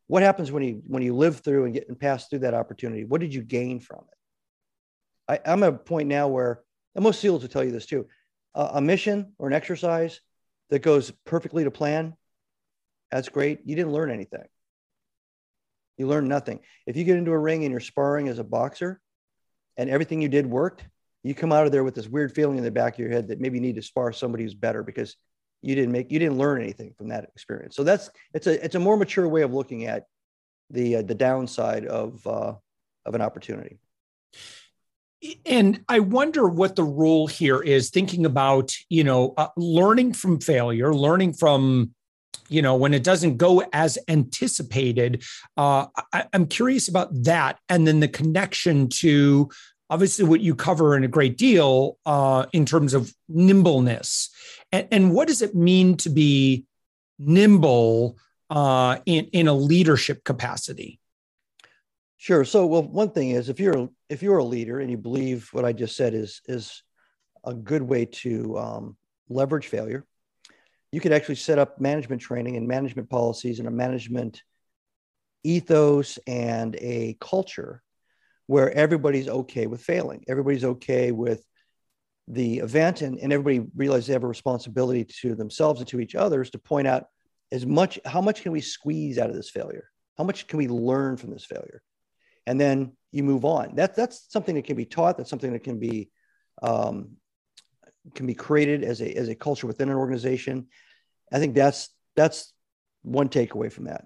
what 0.09 0.23
happens 0.23 0.53
when 0.53 0.63
you 0.63 0.83
when 0.87 1.03
you 1.03 1.15
live 1.17 1.41
through 1.41 1.65
and 1.65 1.75
get 1.75 1.89
and 1.89 1.99
pass 1.99 2.29
through 2.29 2.41
that 2.41 2.55
opportunity? 2.55 3.05
What 3.05 3.23
did 3.23 3.33
you 3.33 3.43
gain 3.43 3.81
from 3.81 4.05
it? 4.11 5.41
I, 5.47 5.53
am 5.53 5.63
at 5.63 5.73
a 5.73 5.79
point 5.79 6.09
now 6.09 6.29
where 6.29 6.61
most 6.95 7.21
SEALs 7.21 7.43
will 7.43 7.49
tell 7.49 7.65
you 7.65 7.73
this 7.73 7.87
too. 7.87 8.07
Uh, 8.55 8.73
a 8.75 8.81
mission 8.83 9.33
or 9.39 9.49
an 9.49 9.55
exercise 9.55 10.21
that 10.69 10.81
goes 10.81 11.11
perfectly 11.25 11.65
to 11.65 11.71
plan, 11.71 12.15
that's 13.11 13.31
great. 13.31 13.61
You 13.65 13.75
didn't 13.75 13.93
learn 13.93 14.11
anything. 14.11 14.45
You 15.97 16.09
learned 16.09 16.29
nothing. 16.29 16.61
If 16.87 16.97
you 16.97 17.05
get 17.05 17.17
into 17.17 17.33
a 17.33 17.39
ring 17.39 17.65
and 17.65 17.71
you're 17.71 17.81
sparring 17.81 18.29
as 18.29 18.39
a 18.39 18.45
boxer 18.45 19.01
and 19.77 19.89
everything 19.89 20.21
you 20.21 20.29
did 20.29 20.47
worked, 20.47 20.85
you 21.23 21.35
come 21.35 21.53
out 21.53 21.67
of 21.67 21.73
there 21.73 21.85
with 21.85 21.95
this 21.95 22.09
weird 22.09 22.35
feeling 22.35 22.59
in 22.59 22.65
the 22.65 22.71
back 22.71 22.95
of 22.95 22.99
your 22.99 23.11
head 23.11 23.29
that 23.29 23.41
maybe 23.41 23.59
you 23.59 23.63
need 23.63 23.77
to 23.77 23.83
spar 23.83 24.13
somebody 24.13 24.45
who's 24.45 24.55
better 24.55 24.83
because 24.83 25.17
you 25.61 25.75
didn't 25.75 25.93
make 25.93 26.11
you 26.11 26.19
didn't 26.19 26.39
learn 26.39 26.61
anything 26.61 26.93
from 26.97 27.09
that 27.09 27.25
experience. 27.25 27.77
So 27.77 27.85
that's 27.85 28.11
it's 28.35 28.47
a 28.47 28.65
it's 28.65 28.75
a 28.75 28.81
more 28.81 28.97
mature 28.97 29.29
way 29.29 29.43
of 29.43 29.53
looking 29.53 29.87
at 29.87 30.07
the 30.71 30.97
uh, 30.97 31.03
the 31.03 31.15
downside 31.15 31.87
of 31.87 32.27
uh, 32.27 32.55
of 33.07 33.15
an 33.15 33.21
opportunity 33.21 33.79
and 35.47 35.85
I 35.89 36.01
wonder 36.01 36.49
what 36.49 36.77
the 36.77 36.85
role 36.85 37.27
here 37.27 37.61
is 37.61 37.91
thinking 37.91 38.27
about, 38.27 38.75
you 38.89 39.05
know, 39.05 39.35
uh, 39.37 39.49
learning 39.57 40.15
from 40.15 40.41
failure, 40.41 40.95
learning 40.95 41.35
from, 41.35 41.95
you 42.49 42.61
know, 42.61 42.75
when 42.75 42.93
it 42.93 43.05
doesn't 43.05 43.37
go 43.37 43.63
as 43.73 43.99
anticipated. 44.09 45.23
Uh, 45.57 45.87
I, 46.13 46.25
I'm 46.33 46.47
curious 46.47 46.89
about 46.89 47.11
that. 47.25 47.59
And 47.69 47.87
then 47.87 48.01
the 48.01 48.09
connection 48.09 48.89
to 48.89 49.51
obviously 49.93 50.25
what 50.25 50.41
you 50.41 50.55
cover 50.55 50.97
in 50.97 51.05
a 51.05 51.09
great 51.09 51.37
deal 51.37 51.99
uh, 52.07 52.47
in 52.55 52.65
terms 52.65 52.95
of 52.95 53.15
nimbleness. 53.29 54.31
And, 54.73 54.89
and, 54.91 55.13
what 55.13 55.29
does 55.29 55.43
it 55.43 55.55
mean 55.55 55.99
to 55.99 56.09
be 56.09 56.65
nimble 57.19 58.17
uh, 58.49 58.99
in, 59.05 59.27
in 59.27 59.49
a 59.49 59.53
leadership 59.53 60.25
capacity? 60.25 60.99
Sure. 62.17 62.43
So, 62.47 62.65
well, 62.67 62.83
one 62.83 63.11
thing 63.11 63.31
is 63.31 63.51
if 63.51 63.61
you're 63.61 63.91
if 64.09 64.23
you're 64.23 64.39
a 64.39 64.45
leader 64.45 64.81
and 64.81 64.91
you 64.91 64.97
believe 64.97 65.51
what 65.53 65.67
I 65.67 65.73
just 65.73 65.95
said 65.95 66.15
is 66.15 66.41
is 66.47 66.83
a 67.45 67.53
good 67.53 67.83
way 67.83 68.07
to 68.07 68.59
um, 68.59 68.97
leverage 69.29 69.67
failure, 69.67 70.07
you 70.91 71.01
could 71.01 71.13
actually 71.13 71.35
set 71.35 71.59
up 71.59 71.81
management 71.81 72.23
training 72.23 72.57
and 72.57 72.67
management 72.67 73.11
policies 73.11 73.59
and 73.59 73.69
a 73.69 73.71
management 73.71 74.43
ethos 75.45 76.19
and 76.27 76.77
a 76.77 77.19
culture 77.21 77.83
where 78.47 78.71
everybody's 78.73 79.29
okay 79.29 79.67
with 79.67 79.83
failing. 79.83 80.25
Everybody's 80.29 80.65
okay 80.65 81.13
with 81.13 81.45
the 82.29 82.59
event 82.59 83.03
and, 83.03 83.19
and 83.19 83.33
everybody 83.33 83.69
realizes 83.77 84.07
they 84.07 84.13
have 84.13 84.25
a 84.25 84.29
responsibility 84.29 85.05
to 85.21 85.35
themselves 85.35 85.81
and 85.81 85.89
to 85.89 86.01
each 86.01 86.15
others 86.15 86.51
to 86.51 86.59
point 86.59 86.87
out 86.87 87.07
as 87.51 87.67
much 87.67 87.99
how 88.05 88.21
much 88.21 88.43
can 88.43 88.53
we 88.53 88.61
squeeze 88.61 89.19
out 89.19 89.31
of 89.31 89.37
this 89.37 89.51
failure? 89.51 89.89
How 90.17 90.25
much 90.25 90.47
can 90.47 90.59
we 90.59 90.69
learn 90.69 91.17
from 91.17 91.31
this 91.31 91.45
failure? 91.45 91.83
and 92.47 92.61
then 92.61 92.93
you 93.11 93.23
move 93.23 93.45
on. 93.45 93.75
That, 93.77 93.95
that's 93.95 94.31
something 94.31 94.55
that 94.55 94.65
can 94.65 94.77
be 94.77 94.85
taught. 94.85 95.17
That's 95.17 95.31
something 95.31 95.53
that 95.53 95.65
can 95.65 95.79
be 95.79 96.11
um, 96.63 97.17
can 98.15 98.27
be 98.27 98.35
created 98.35 98.83
as 98.83 99.01
a 99.01 99.13
as 99.13 99.29
a 99.29 99.35
culture 99.35 99.67
within 99.67 99.89
an 99.89 99.97
organization. 99.97 100.67
I 101.33 101.39
think 101.39 101.55
that's 101.55 101.89
that's 102.17 102.53
one 103.03 103.29
takeaway 103.29 103.73
from 103.73 103.85
that. 103.85 104.05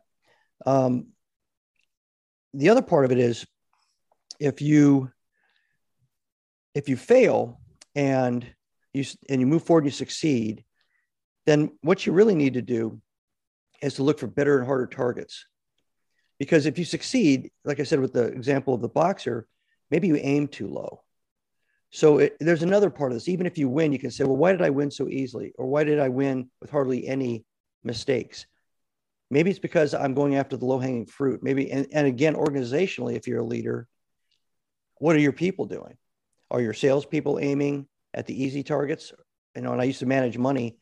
Um, 0.65 1.09
the 2.55 2.71
other 2.71 2.83
part 2.83 3.05
of 3.05 3.13
it 3.13 3.19
is 3.19 3.47
if 4.41 4.63
you 4.63 5.11
if 6.75 6.89
you 6.89 6.97
fail 6.97 7.61
and 7.95 8.47
you 8.93 9.05
and 9.29 9.41
you 9.41 9.47
move 9.47 9.65
forward 9.65 9.85
and 9.85 9.93
you 9.93 9.97
succeed, 9.97 10.65
then 11.47 11.71
what 11.83 12.07
you 12.07 12.13
really 12.13 12.35
need 12.35 12.55
to 12.55 12.63
do 12.63 13.01
is 13.83 13.95
to 13.95 14.03
look 14.03 14.19
for 14.19 14.27
better 14.27 14.59
and 14.59 14.67
harder 14.67 14.87
targets 14.87 15.47
Because 16.39 16.67
if 16.67 16.79
you 16.79 16.85
succeed, 16.85 17.51
like 17.65 17.81
I 17.81 17.85
said 17.85 18.01
with 18.01 18.13
the 18.13 18.27
example 18.27 18.75
of 18.75 18.81
the 18.81 18.89
boxer, 18.89 19.47
maybe 19.91 20.09
you 20.09 20.17
aim 20.17 20.49
too 20.49 20.69
low. 20.69 21.03
So 21.91 22.19
it, 22.19 22.37
there's 22.41 22.63
another 22.63 22.91
part 22.91 23.13
of 23.13 23.17
this. 23.17 23.29
Even 23.29 23.47
if 23.47 23.57
you 23.59 23.69
win, 23.69 23.93
you 23.93 23.99
can 23.99 24.11
say, 24.11 24.25
well, 24.25 24.37
why 24.37 24.53
did 24.53 24.63
I 24.63 24.71
win 24.71 24.91
so 24.91 25.09
easily? 25.09 25.53
Or 25.57 25.67
why 25.67 25.85
did 25.85 25.99
I 25.99 26.09
win 26.09 26.51
with 26.61 26.71
hardly 26.71 27.07
any 27.07 27.45
mistakes? 27.85 28.47
Maybe 29.31 29.51
it's 29.51 29.59
because 29.59 29.95
I'm 29.95 30.15
going 30.15 30.37
after 30.37 30.57
the 30.57 30.67
low 30.67 30.79
hanging 30.79 31.07
fruit. 31.07 31.43
Maybe, 31.43 31.71
and, 31.73 31.87
and 31.93 32.07
again, 32.07 32.35
organizationally, 32.35 33.17
if 33.17 33.27
you're 33.27 33.41
a 33.41 33.45
leader, 33.45 33.89
what 34.99 35.17
are 35.17 35.21
your 35.21 35.33
people 35.33 35.67
doing? 35.67 35.97
Are 36.51 36.61
your 36.61 36.75
salespeople 36.75 37.39
aiming 37.41 37.87
at 38.15 38.27
the 38.27 38.43
easy 38.45 38.63
targets? 38.63 39.13
You 39.55 39.63
know, 39.63 39.73
and 39.73 39.81
I 39.81 39.85
used 39.85 40.01
to 40.01 40.07
manage 40.07 40.39
money. 40.39 40.79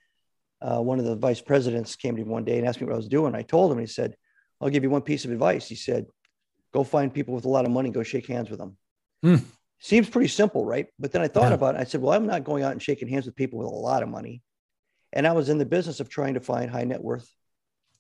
Uh, 0.61 0.80
one 0.80 0.99
of 0.99 1.04
the 1.04 1.16
vice 1.16 1.40
presidents 1.40 1.97
came 1.97 2.16
to 2.16 2.25
me 2.25 2.28
one 2.28 2.44
day 2.44 2.59
and 2.59 2.66
asked 2.66 2.80
me 2.80 2.87
what 2.87 2.94
I 2.94 2.97
was 2.97 3.09
doing. 3.09 3.35
I 3.35 3.42
told 3.42 3.73
him, 3.73 3.78
he 3.78 3.87
said, 3.87 4.16
I'll 4.61 4.71
give 4.71 4.83
you 4.83 4.90
one 4.90 5.02
piece 5.02 5.25
of 5.25 5.30
advice. 5.30 5.68
He 5.68 5.75
said, 5.75 6.06
go 6.73 6.85
find 6.85 7.12
people 7.12 7.35
with 7.35 7.44
a 7.44 7.49
lot 7.50 7.64
of 7.64 7.71
money, 7.71 7.90
go 7.90 8.02
shake 8.02 8.26
hands 8.26 8.50
with 8.50 8.59
them. 8.59 8.76
Hmm. 9.23 9.37
Seems 9.80 10.09
pretty 10.09 10.28
simple, 10.28 10.64
right? 10.64 10.87
But 10.99 11.12
then 11.12 11.23
I 11.23 11.28
thought 11.28 11.50
yeah. 11.50 11.54
about 11.54 11.75
it. 11.75 11.80
I 11.80 11.85
said, 11.85 12.00
well, 12.00 12.12
I'm 12.14 12.26
not 12.26 12.44
going 12.44 12.62
out 12.62 12.73
and 12.73 12.83
shaking 12.83 13.09
hands 13.09 13.26
with 13.26 13.37
people 13.37 13.59
with 13.59 13.68
a 13.68 13.71
lot 13.71 14.02
of 14.02 14.09
money. 14.09 14.42
And 15.12 15.26
I 15.26 15.33
was 15.33 15.49
in 15.49 15.59
the 15.59 15.66
business 15.66 16.00
of 16.00 16.09
trying 16.09 16.35
to 16.35 16.40
find 16.40 16.71
high 16.71 16.85
net 16.85 17.02
worth, 17.02 17.28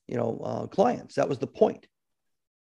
you 0.08 0.16
know, 0.16 0.40
uh, 0.42 0.66
clients. 0.66 1.16
That 1.16 1.28
was 1.28 1.38
the 1.38 1.46
point. 1.46 1.86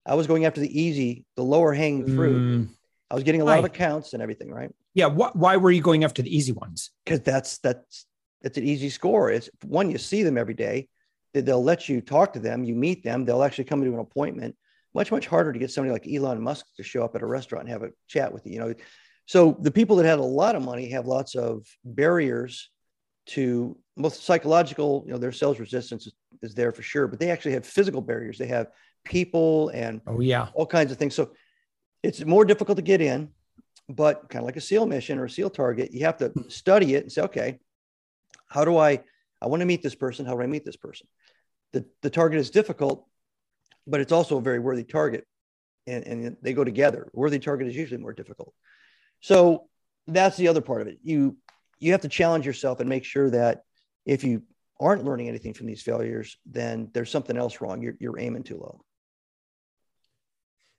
I 0.06 0.16
was 0.16 0.28
going 0.28 0.46
after 0.46 0.62
the 0.62 0.82
easy, 0.82 1.26
the 1.36 1.44
lower 1.44 1.74
hanging 1.74 2.16
fruit. 2.16 2.38
Mm. 2.38 2.70
I 3.12 3.16
was 3.16 3.24
getting 3.24 3.42
a 3.42 3.46
lot 3.46 3.60
of 3.60 3.66
accounts 3.66 4.14
and 4.14 4.22
everything, 4.22 4.52
right? 4.52 4.70
Yeah. 4.94 5.10
Wh- 5.10 5.36
why 5.36 5.58
were 5.58 5.72
you 5.72 5.82
going 5.82 6.04
after 6.04 6.22
the 6.22 6.36
easy 6.36 6.52
ones? 6.52 6.92
Because 7.04 7.22
that's 7.22 7.58
that's 7.60 8.06
it's 8.42 8.58
an 8.58 8.64
easy 8.64 8.90
score. 8.90 9.32
It's 9.32 9.50
one 9.66 9.90
you 9.90 9.98
see 9.98 10.24
them 10.24 10.38
every 10.38 10.54
day. 10.54 10.88
They'll 11.34 11.64
let 11.64 11.90
you 11.90 12.02
talk 12.02 12.34
to 12.34 12.40
them. 12.40 12.64
You 12.64 12.76
meet 12.76 13.04
them. 13.04 13.26
They'll 13.26 13.44
actually 13.44 13.66
come 13.66 13.84
to 13.84 13.94
an 13.94 14.00
appointment. 14.00 14.56
Much 14.94 15.12
much 15.12 15.28
harder 15.28 15.54
to 15.54 15.60
get 15.60 15.72
somebody 15.72 15.92
like 15.92 16.08
Elon 16.08 16.42
Musk 16.42 16.66
to 16.78 16.84
show 16.84 17.04
up 17.04 17.16
at 17.16 17.22
a 17.22 17.26
restaurant 17.26 17.66
and 17.66 17.72
have 17.72 17.84
a 17.84 17.92
chat 18.08 18.32
with 18.34 18.46
you. 18.46 18.54
You 18.54 18.60
know, 18.60 18.74
so 19.26 19.58
the 19.62 19.72
people 19.72 19.96
that 19.98 20.06
had 20.06 20.20
a 20.20 20.24
lot 20.24 20.56
of 20.56 20.64
money 20.64 20.90
have 20.90 21.06
lots 21.06 21.36
of 21.36 21.66
barriers 21.86 22.70
to 23.28 23.78
both 23.96 24.16
psychological. 24.16 25.04
You 25.06 25.14
know, 25.14 25.20
their 25.20 25.32
sales 25.32 25.60
resistance 25.60 26.08
is, 26.08 26.14
is 26.42 26.56
there 26.56 26.72
for 26.72 26.82
sure, 26.82 27.08
but 27.08 27.20
they 27.20 27.30
actually 27.30 27.54
have 27.54 27.66
physical 27.66 28.02
barriers. 28.02 28.38
They 28.38 28.48
have 28.48 28.68
people 29.06 29.70
and 29.70 30.02
oh 30.08 30.20
yeah, 30.20 30.48
all 30.54 30.66
kinds 30.66 30.92
of 30.92 30.98
things. 30.98 31.14
So 31.14 31.32
it's 32.04 32.24
more 32.26 32.46
difficult 32.46 32.78
to 32.78 32.82
get 32.82 33.02
in, 33.02 33.30
but 33.88 34.30
kind 34.30 34.44
of 34.44 34.46
like 34.46 34.56
a 34.56 34.62
SEAL 34.62 34.86
mission 34.86 35.20
or 35.20 35.26
a 35.26 35.30
SEAL 35.30 35.50
target, 35.50 35.94
you 35.94 36.06
have 36.06 36.18
to 36.18 36.32
study 36.48 36.96
it 36.96 37.04
and 37.04 37.12
say, 37.12 37.22
okay, 37.24 37.60
how 38.48 38.66
do 38.66 38.78
I, 38.78 39.02
I 39.42 39.48
want 39.48 39.62
to 39.62 39.66
meet 39.66 39.82
this 39.82 39.96
person. 39.96 40.26
How 40.26 40.36
do 40.36 40.42
I 40.42 40.48
meet 40.48 40.66
this 40.66 40.76
person? 40.76 41.08
The, 41.74 41.86
the 42.02 42.10
target 42.10 42.40
is 42.40 42.50
difficult, 42.50 43.06
but 43.88 44.00
it's 44.00 44.12
also 44.12 44.38
a 44.38 44.42
very 44.42 44.60
worthy 44.60 44.84
target. 44.84 45.26
And, 45.88 46.04
and 46.06 46.38
they 46.42 46.54
go 46.54 46.64
together. 46.64 47.10
Worthy 47.14 47.40
target 47.40 47.68
is 47.68 47.76
usually 47.76 48.02
more 48.02 48.14
difficult. 48.14 48.54
So 49.22 49.70
that's 50.08 50.38
the 50.38 50.48
other 50.48 50.62
part 50.62 50.82
of 50.82 50.88
it. 50.88 51.00
You, 51.04 51.38
you 51.80 51.94
have 51.94 52.02
to 52.02 52.10
challenge 52.10 52.46
yourself 52.46 52.80
and 52.80 52.90
make 52.90 53.06
sure 53.06 53.30
that 53.32 53.64
if 54.06 54.24
you 54.24 54.44
aren't 54.80 55.04
learning 55.04 55.28
anything 55.28 55.54
from 55.54 55.68
these 55.68 55.82
failures, 55.82 56.38
then 56.46 56.90
there's 56.94 57.10
something 57.10 57.38
else 57.38 57.60
wrong. 57.60 57.82
You're, 57.82 57.96
you're 58.00 58.20
aiming 58.20 58.44
too 58.44 58.58
low. 58.58 58.82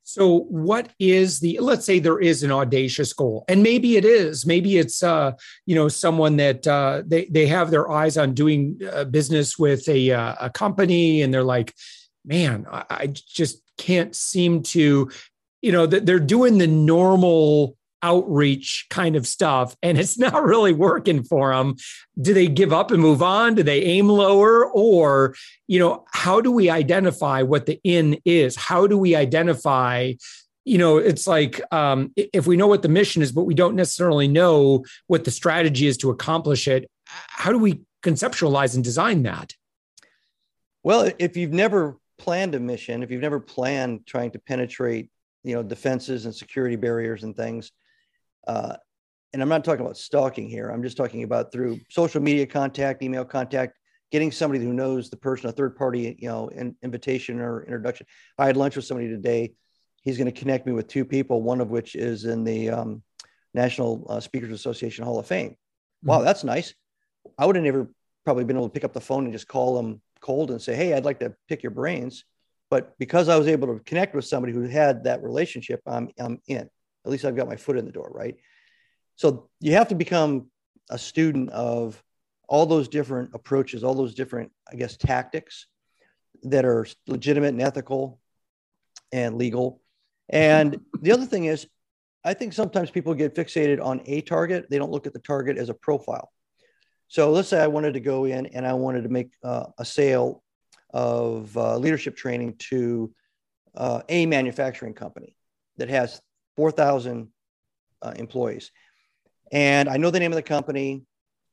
So, 0.02 0.40
what 0.48 0.90
is 0.98 1.40
the? 1.40 1.58
Let's 1.60 1.84
say 1.84 1.98
there 1.98 2.18
is 2.18 2.42
an 2.42 2.50
audacious 2.50 3.12
goal, 3.12 3.44
and 3.48 3.62
maybe 3.62 3.96
it 3.96 4.04
is. 4.04 4.44
Maybe 4.44 4.78
it's 4.78 5.02
uh, 5.02 5.32
you 5.66 5.74
know 5.74 5.88
someone 5.88 6.36
that 6.38 6.66
uh, 6.66 7.02
they 7.06 7.26
they 7.26 7.46
have 7.46 7.70
their 7.70 7.90
eyes 7.90 8.16
on 8.16 8.34
doing 8.34 8.80
uh, 8.92 9.04
business 9.04 9.58
with 9.58 9.88
a 9.88 10.10
uh, 10.10 10.34
a 10.40 10.50
company, 10.50 11.22
and 11.22 11.32
they're 11.32 11.44
like, 11.44 11.74
man, 12.24 12.66
I, 12.70 12.84
I 12.90 13.06
just 13.06 13.62
can't 13.78 14.14
seem 14.14 14.62
to, 14.62 15.10
you 15.62 15.72
know, 15.72 15.86
that 15.86 16.06
they're 16.06 16.20
doing 16.20 16.58
the 16.58 16.66
normal 16.66 17.76
outreach 18.02 18.86
kind 18.90 19.16
of 19.16 19.26
stuff 19.26 19.76
and 19.82 19.98
it's 19.98 20.18
not 20.26 20.44
really 20.44 20.72
working 20.72 21.22
for 21.22 21.54
them 21.54 21.76
do 22.20 22.34
they 22.34 22.46
give 22.46 22.72
up 22.72 22.90
and 22.90 23.00
move 23.00 23.22
on? 23.22 23.54
Do 23.54 23.62
they 23.62 23.82
aim 23.82 24.08
lower? 24.08 24.66
Or 24.66 25.34
you 25.66 25.78
know 25.78 26.04
how 26.12 26.40
do 26.40 26.50
we 26.50 26.70
identify 26.70 27.42
what 27.42 27.66
the 27.66 27.80
in 27.84 28.18
is? 28.24 28.56
How 28.56 28.86
do 28.86 28.98
we 28.98 29.14
identify 29.14 30.12
you 30.64 30.78
know 30.78 30.98
it's 30.98 31.26
like 31.26 31.60
um, 31.72 32.12
if 32.16 32.46
we 32.46 32.56
know 32.56 32.66
what 32.66 32.82
the 32.82 32.88
mission 32.88 33.22
is 33.22 33.32
but 33.32 33.44
we 33.44 33.54
don't 33.54 33.74
necessarily 33.74 34.28
know 34.28 34.84
what 35.06 35.24
the 35.24 35.30
strategy 35.30 35.86
is 35.86 35.96
to 35.96 36.10
accomplish 36.10 36.68
it 36.68 36.90
how 37.06 37.50
do 37.50 37.58
we 37.58 37.80
conceptualize 38.02 38.74
and 38.74 38.84
design 38.84 39.22
that? 39.24 39.54
Well 40.82 41.10
if 41.18 41.36
you've 41.36 41.52
never 41.52 41.96
planned 42.18 42.54
a 42.54 42.60
mission 42.60 43.02
if 43.02 43.10
you've 43.10 43.22
never 43.22 43.40
planned 43.40 44.06
trying 44.06 44.30
to 44.32 44.38
penetrate 44.38 45.08
you 45.42 45.54
know 45.54 45.62
defenses 45.62 46.26
and 46.26 46.34
security 46.34 46.76
barriers 46.76 47.24
and 47.24 47.34
things 47.34 47.72
uh, 48.46 48.76
and 49.32 49.42
I'm 49.42 49.48
not 49.48 49.64
talking 49.64 49.84
about 49.84 49.96
stalking 49.96 50.48
here. 50.48 50.70
I'm 50.70 50.82
just 50.82 50.96
talking 50.96 51.22
about 51.22 51.52
through 51.52 51.80
social 51.88 52.20
media 52.20 52.46
contact, 52.46 53.02
email 53.02 53.24
contact, 53.24 53.78
getting 54.10 54.32
somebody 54.32 54.64
who 54.64 54.72
knows 54.72 55.08
the 55.08 55.16
person, 55.16 55.48
a 55.48 55.52
third 55.52 55.76
party, 55.76 56.16
you 56.18 56.28
know, 56.28 56.48
in, 56.48 56.74
invitation 56.82 57.40
or 57.40 57.62
introduction. 57.62 58.06
I 58.38 58.46
had 58.46 58.56
lunch 58.56 58.76
with 58.76 58.84
somebody 58.84 59.08
today. 59.08 59.52
He's 60.02 60.16
going 60.16 60.32
to 60.32 60.38
connect 60.38 60.66
me 60.66 60.72
with 60.72 60.88
two 60.88 61.04
people, 61.04 61.42
one 61.42 61.60
of 61.60 61.70
which 61.70 61.94
is 61.94 62.24
in 62.24 62.42
the 62.42 62.70
um, 62.70 63.02
National 63.54 64.04
uh, 64.08 64.20
Speakers 64.20 64.52
Association 64.52 65.04
Hall 65.04 65.18
of 65.18 65.26
Fame. 65.26 65.56
Wow, 66.02 66.16
mm-hmm. 66.16 66.24
that's 66.24 66.42
nice. 66.42 66.74
I 67.38 67.46
would 67.46 67.56
have 67.56 67.64
never 67.64 67.90
probably 68.24 68.44
been 68.44 68.56
able 68.56 68.68
to 68.68 68.72
pick 68.72 68.84
up 68.84 68.92
the 68.92 69.00
phone 69.00 69.24
and 69.24 69.32
just 69.32 69.46
call 69.46 69.76
them 69.76 70.00
cold 70.20 70.50
and 70.50 70.60
say, 70.60 70.74
"Hey, 70.74 70.94
I'd 70.94 71.04
like 71.04 71.20
to 71.20 71.34
pick 71.48 71.62
your 71.62 71.72
brains." 71.72 72.24
But 72.70 72.96
because 72.98 73.28
I 73.28 73.36
was 73.36 73.48
able 73.48 73.68
to 73.68 73.84
connect 73.84 74.14
with 74.14 74.24
somebody 74.24 74.52
who 74.52 74.62
had 74.62 75.04
that 75.04 75.22
relationship, 75.22 75.80
I'm 75.86 76.08
I'm 76.18 76.40
in 76.46 76.70
at 77.04 77.10
least 77.10 77.24
I've 77.24 77.36
got 77.36 77.48
my 77.48 77.56
foot 77.56 77.78
in 77.78 77.84
the 77.84 77.92
door, 77.92 78.10
right? 78.12 78.36
So 79.16 79.48
you 79.60 79.72
have 79.72 79.88
to 79.88 79.94
become 79.94 80.50
a 80.90 80.98
student 80.98 81.50
of 81.50 82.02
all 82.48 82.66
those 82.66 82.88
different 82.88 83.30
approaches, 83.34 83.84
all 83.84 83.94
those 83.94 84.14
different, 84.14 84.50
I 84.70 84.76
guess, 84.76 84.96
tactics 84.96 85.66
that 86.42 86.64
are 86.64 86.86
legitimate 87.06 87.48
and 87.48 87.62
ethical 87.62 88.18
and 89.12 89.36
legal. 89.36 89.80
And 90.28 90.80
the 91.00 91.12
other 91.12 91.26
thing 91.26 91.44
is, 91.44 91.66
I 92.24 92.34
think 92.34 92.52
sometimes 92.52 92.90
people 92.90 93.14
get 93.14 93.34
fixated 93.34 93.82
on 93.82 94.02
a 94.04 94.20
target. 94.20 94.68
They 94.68 94.78
don't 94.78 94.90
look 94.90 95.06
at 95.06 95.12
the 95.12 95.20
target 95.20 95.56
as 95.56 95.68
a 95.68 95.74
profile. 95.74 96.30
So 97.08 97.30
let's 97.30 97.48
say 97.48 97.60
I 97.60 97.66
wanted 97.66 97.94
to 97.94 98.00
go 98.00 98.24
in 98.24 98.46
and 98.46 98.66
I 98.66 98.74
wanted 98.74 99.02
to 99.02 99.08
make 99.08 99.32
uh, 99.42 99.66
a 99.78 99.84
sale 99.84 100.42
of 100.92 101.56
uh, 101.56 101.76
leadership 101.76 102.16
training 102.16 102.56
to 102.70 103.12
uh, 103.74 104.02
a 104.08 104.26
manufacturing 104.26 104.94
company 104.94 105.34
that 105.76 105.88
has 105.88 106.20
4,000 106.60 107.26
uh, 108.02 108.12
employees. 108.16 108.70
And 109.50 109.88
I 109.88 109.96
know 109.96 110.10
the 110.10 110.20
name 110.20 110.30
of 110.30 110.36
the 110.36 110.42
company. 110.42 111.06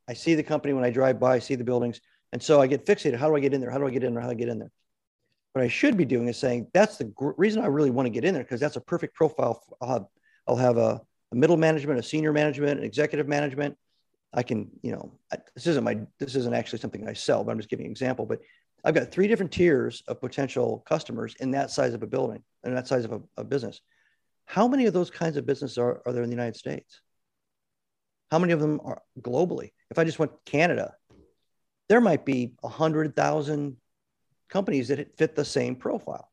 I 0.06 0.14
see 0.14 0.36
the 0.36 0.44
company 0.44 0.74
when 0.74 0.84
I 0.84 0.90
drive 0.90 1.18
by, 1.18 1.36
I 1.36 1.40
see 1.40 1.56
the 1.56 1.64
buildings. 1.64 2.02
And 2.34 2.44
so 2.44 2.60
I 2.60 2.68
get 2.68 2.86
fixated. 2.86 3.18
How 3.18 3.30
do 3.30 3.36
I 3.38 3.40
get 3.40 3.54
in 3.54 3.62
there? 3.62 3.72
How 3.72 3.78
do 3.78 3.88
I 3.88 3.90
get 3.90 4.04
in 4.04 4.14
there? 4.14 4.22
How 4.22 4.28
do 4.28 4.34
I 4.34 4.36
get 4.36 4.50
in 4.50 4.60
there? 4.60 4.72
What 5.54 5.64
I 5.64 5.70
should 5.70 5.96
be 5.96 6.04
doing 6.04 6.28
is 6.28 6.36
saying 6.36 6.68
that's 6.74 6.98
the 6.98 7.06
gr- 7.06 7.32
reason 7.38 7.64
I 7.64 7.68
really 7.68 7.90
want 7.90 8.06
to 8.06 8.10
get 8.10 8.26
in 8.26 8.34
there 8.34 8.44
because 8.44 8.60
that's 8.60 8.76
a 8.76 8.82
perfect 8.82 9.16
profile. 9.16 9.64
I'll 9.80 9.88
have, 9.88 10.06
I'll 10.46 10.58
have 10.58 10.76
a, 10.76 11.00
a, 11.32 11.36
middle 11.36 11.56
management, 11.56 12.02
a 12.02 12.04
senior 12.04 12.34
management, 12.34 12.78
an 12.78 12.86
executive 12.86 13.30
management. 13.30 13.78
I 14.34 14.44
can, 14.44 14.70
you 14.82 14.92
know, 14.92 15.14
I, 15.32 15.38
this 15.56 15.68
isn't 15.68 15.86
my, 15.86 16.00
this 16.20 16.36
isn't 16.36 16.54
actually 16.54 16.80
something 16.80 17.08
I 17.08 17.14
sell, 17.14 17.46
but 17.46 17.54
I'm 17.54 17.60
just 17.60 17.70
giving 17.70 17.86
an 17.86 17.92
example. 17.94 18.26
But 18.26 18.42
I've 18.84 18.94
got 18.94 19.10
three 19.10 19.30
different 19.30 19.54
tiers 19.54 20.04
of 20.10 20.20
potential 20.20 20.84
customers 20.86 21.34
in 21.40 21.52
that 21.52 21.72
size 21.72 21.94
of 21.94 22.04
a 22.04 22.08
building 22.08 22.44
and 22.66 22.76
that 22.76 22.90
size 22.90 23.06
of 23.06 23.14
a, 23.14 23.22
a 23.38 23.46
business. 23.46 23.80
How 24.48 24.68
many 24.68 24.86
of 24.86 24.94
those 24.94 25.12
kinds 25.12 25.36
of 25.38 25.46
businesses 25.46 25.77
are, 25.77 26.01
are 26.06 26.13
there 26.13 26.24
in 26.24 26.30
the 26.30 26.36
United 26.36 26.56
States? 26.56 27.01
How 28.32 28.39
many 28.39 28.54
of 28.54 28.62
them 28.62 28.80
are 28.84 29.01
globally? 29.22 29.72
If 29.92 30.00
I 30.00 30.06
just 30.06 30.20
went 30.20 30.32
Canada, 30.46 30.96
there 31.89 32.01
might 32.01 32.25
be 32.25 32.54
100,000 32.62 33.77
companies 34.50 34.88
that 34.88 35.18
fit 35.18 35.36
the 35.36 35.46
same 35.46 35.75
profile. 35.75 36.32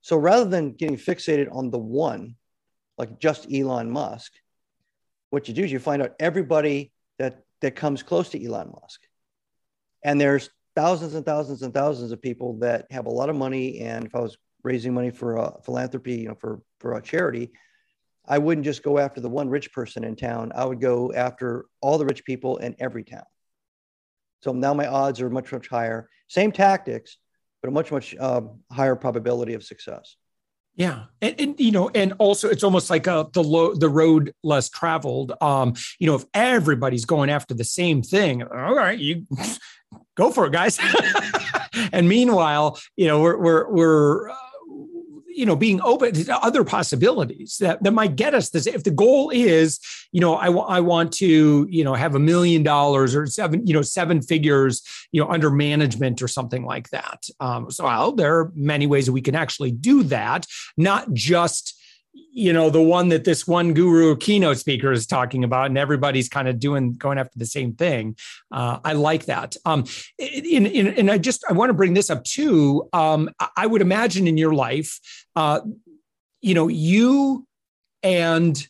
So 0.00 0.16
rather 0.16 0.48
than 0.48 0.72
getting 0.72 0.96
fixated 0.96 1.54
on 1.54 1.70
the 1.70 1.78
one, 1.78 2.36
like 2.96 3.18
just 3.18 3.52
Elon 3.52 3.90
Musk, 3.90 4.32
what 5.30 5.48
you 5.48 5.54
do 5.54 5.64
is 5.64 5.72
you 5.72 5.80
find 5.80 6.02
out 6.02 6.14
everybody 6.20 6.92
that, 7.18 7.42
that 7.60 7.74
comes 7.74 8.04
close 8.04 8.28
to 8.30 8.44
Elon 8.44 8.72
Musk. 8.80 9.00
And 10.04 10.20
there's 10.20 10.50
thousands 10.76 11.14
and 11.14 11.26
thousands 11.26 11.62
and 11.62 11.74
thousands 11.74 12.12
of 12.12 12.22
people 12.22 12.58
that 12.60 12.86
have 12.92 13.06
a 13.06 13.10
lot 13.10 13.28
of 13.28 13.34
money. 13.34 13.80
And 13.80 14.06
if 14.06 14.14
I 14.14 14.20
was 14.20 14.36
raising 14.62 14.94
money 14.94 15.10
for 15.10 15.36
a 15.36 15.60
philanthropy, 15.64 16.16
you 16.16 16.28
know, 16.28 16.34
for 16.34 16.60
for 16.80 16.96
a 16.96 17.02
charity, 17.02 17.50
I 18.26 18.38
wouldn't 18.38 18.64
just 18.64 18.82
go 18.82 18.98
after 18.98 19.20
the 19.20 19.28
one 19.28 19.48
rich 19.48 19.72
person 19.72 20.04
in 20.04 20.16
town. 20.16 20.52
I 20.54 20.64
would 20.64 20.80
go 20.80 21.12
after 21.12 21.66
all 21.80 21.98
the 21.98 22.04
rich 22.04 22.24
people 22.24 22.58
in 22.58 22.76
every 22.78 23.04
town. 23.04 23.24
So 24.42 24.52
now 24.52 24.74
my 24.74 24.86
odds 24.86 25.20
are 25.20 25.30
much 25.30 25.52
much 25.52 25.68
higher. 25.68 26.08
Same 26.28 26.52
tactics, 26.52 27.16
but 27.62 27.68
a 27.68 27.70
much 27.72 27.90
much 27.90 28.16
um, 28.18 28.60
higher 28.70 28.96
probability 28.96 29.54
of 29.54 29.64
success. 29.64 30.16
Yeah, 30.78 31.06
and, 31.20 31.34
and, 31.40 31.58
you 31.58 31.72
know, 31.72 31.90
and 31.92 32.12
also 32.18 32.48
it's 32.48 32.62
almost 32.62 32.88
like 32.88 33.08
a, 33.08 33.14
uh, 33.14 33.24
the 33.32 33.42
low, 33.42 33.74
the 33.74 33.88
road 33.88 34.32
less 34.44 34.68
traveled. 34.68 35.32
Um, 35.40 35.74
you 35.98 36.06
know, 36.06 36.14
if 36.14 36.24
everybody's 36.34 37.04
going 37.04 37.30
after 37.30 37.52
the 37.52 37.64
same 37.64 38.00
thing, 38.00 38.44
all 38.44 38.76
right, 38.76 38.96
you 38.96 39.26
go 40.16 40.30
for 40.30 40.46
it, 40.46 40.52
guys. 40.52 40.78
and 41.92 42.08
meanwhile, 42.08 42.78
you 42.96 43.08
know, 43.08 43.20
we're 43.20 43.38
we're 43.38 43.72
we're 43.72 44.30
uh, 44.30 44.36
you 45.38 45.46
know 45.46 45.56
being 45.56 45.80
open 45.82 46.12
to 46.12 46.36
other 46.38 46.64
possibilities 46.64 47.58
that, 47.58 47.82
that 47.82 47.92
might 47.92 48.16
get 48.16 48.34
us 48.34 48.50
this. 48.50 48.66
If 48.66 48.82
the 48.82 48.90
goal 48.90 49.30
is 49.30 49.78
you 50.10 50.20
know 50.20 50.34
I, 50.34 50.48
I 50.48 50.80
want 50.80 51.12
to 51.14 51.66
you 51.70 51.84
know 51.84 51.94
have 51.94 52.14
a 52.14 52.18
million 52.18 52.62
dollars 52.62 53.14
or 53.14 53.26
seven 53.26 53.66
you 53.66 53.72
know 53.72 53.82
seven 53.82 54.20
figures 54.20 54.82
you 55.12 55.22
know 55.22 55.30
under 55.30 55.50
management 55.50 56.20
or 56.20 56.28
something 56.28 56.64
like 56.64 56.90
that. 56.90 57.28
Um, 57.38 57.70
so 57.70 57.84
well, 57.84 58.12
there 58.12 58.36
are 58.38 58.52
many 58.54 58.86
ways 58.86 59.06
that 59.06 59.12
we 59.12 59.22
can 59.22 59.36
actually 59.36 59.70
do 59.70 60.02
that 60.04 60.46
not 60.76 61.12
just 61.12 61.77
you 62.32 62.52
know 62.52 62.70
the 62.70 62.82
one 62.82 63.08
that 63.08 63.24
this 63.24 63.46
one 63.46 63.74
guru 63.74 64.16
keynote 64.16 64.58
speaker 64.58 64.92
is 64.92 65.06
talking 65.06 65.44
about 65.44 65.66
and 65.66 65.78
everybody's 65.78 66.28
kind 66.28 66.48
of 66.48 66.58
doing 66.58 66.92
going 66.92 67.18
after 67.18 67.38
the 67.38 67.46
same 67.46 67.72
thing. 67.72 68.16
Uh, 68.50 68.78
i 68.84 68.92
like 68.92 69.26
that. 69.26 69.56
Um 69.64 69.84
in, 70.18 70.66
in, 70.66 70.86
and 70.88 71.10
i 71.10 71.18
just 71.18 71.44
i 71.48 71.52
want 71.52 71.70
to 71.70 71.74
bring 71.74 71.94
this 71.94 72.10
up 72.10 72.24
too. 72.24 72.88
Um 72.92 73.30
i 73.56 73.66
would 73.66 73.82
imagine 73.82 74.26
in 74.26 74.36
your 74.36 74.54
life 74.54 75.00
uh 75.36 75.60
you 76.40 76.54
know 76.54 76.68
you 76.68 77.46
and 78.02 78.66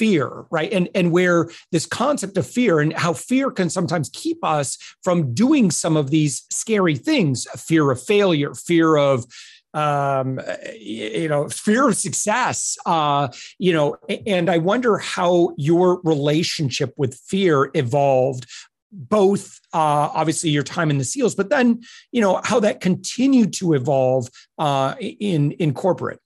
fear 0.00 0.46
right? 0.50 0.72
And 0.72 0.88
and 0.94 1.12
where 1.12 1.50
this 1.72 1.84
concept 1.84 2.38
of 2.38 2.46
fear 2.46 2.80
and 2.80 2.92
how 2.94 3.12
fear 3.12 3.50
can 3.50 3.68
sometimes 3.68 4.08
keep 4.14 4.42
us 4.42 4.78
from 5.02 5.34
doing 5.34 5.70
some 5.70 5.94
of 5.94 6.08
these 6.08 6.46
scary 6.50 6.96
things 6.96 7.46
fear 7.56 7.90
of 7.90 8.02
failure 8.02 8.54
fear 8.54 8.96
of 8.96 9.26
um, 9.74 10.40
you 10.78 11.28
know, 11.28 11.48
fear 11.48 11.88
of 11.88 11.96
success, 11.96 12.76
uh, 12.86 13.28
you 13.58 13.72
know, 13.72 13.96
and 14.26 14.50
I 14.50 14.58
wonder 14.58 14.98
how 14.98 15.54
your 15.56 16.00
relationship 16.02 16.92
with 16.96 17.14
fear 17.26 17.70
evolved 17.74 18.46
both 18.92 19.60
uh, 19.72 20.10
obviously 20.12 20.50
your 20.50 20.64
time 20.64 20.90
in 20.90 20.98
the 20.98 21.04
seals 21.04 21.36
but 21.36 21.48
then 21.48 21.80
you 22.10 22.20
know 22.20 22.40
how 22.42 22.58
that 22.58 22.80
continued 22.80 23.52
to 23.52 23.74
evolve 23.74 24.28
uh, 24.58 24.96
in 25.00 25.52
in 25.52 25.72
corporate. 25.72 26.18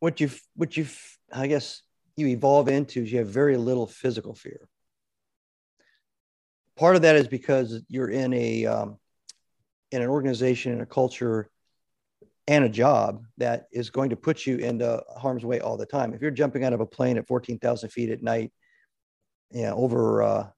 What 0.00 0.20
you've 0.20 0.40
what 0.56 0.76
you've 0.76 0.98
i 1.32 1.46
guess 1.46 1.82
you 2.16 2.28
evolve 2.28 2.68
into 2.68 3.02
is 3.02 3.12
you 3.12 3.18
have 3.18 3.28
very 3.28 3.56
little 3.56 3.86
physical 3.86 4.34
fear. 4.34 4.68
Part 6.76 6.96
of 6.96 7.02
that 7.02 7.16
is 7.16 7.28
because 7.28 7.82
you're 7.88 8.10
in 8.10 8.32
a 8.32 8.66
um, 8.66 8.98
in 9.94 10.02
an 10.02 10.08
organization 10.08 10.72
and 10.72 10.82
a 10.82 10.86
culture 10.86 11.48
and 12.48 12.64
a 12.64 12.68
job 12.68 13.24
that 13.38 13.68
is 13.72 13.90
going 13.90 14.10
to 14.10 14.16
put 14.16 14.44
you 14.44 14.58
into 14.58 15.02
harm's 15.16 15.44
way 15.44 15.60
all 15.60 15.76
the 15.76 15.86
time. 15.86 16.12
If 16.12 16.20
you're 16.20 16.32
jumping 16.32 16.64
out 16.64 16.72
of 16.72 16.80
a 16.80 16.86
plane 16.86 17.16
at 17.16 17.28
14,000 17.28 17.88
feet 17.90 18.10
at 18.10 18.22
night, 18.22 18.52
you 19.52 19.62
know, 19.62 19.76
over 19.76 20.22
uh, 20.22 20.48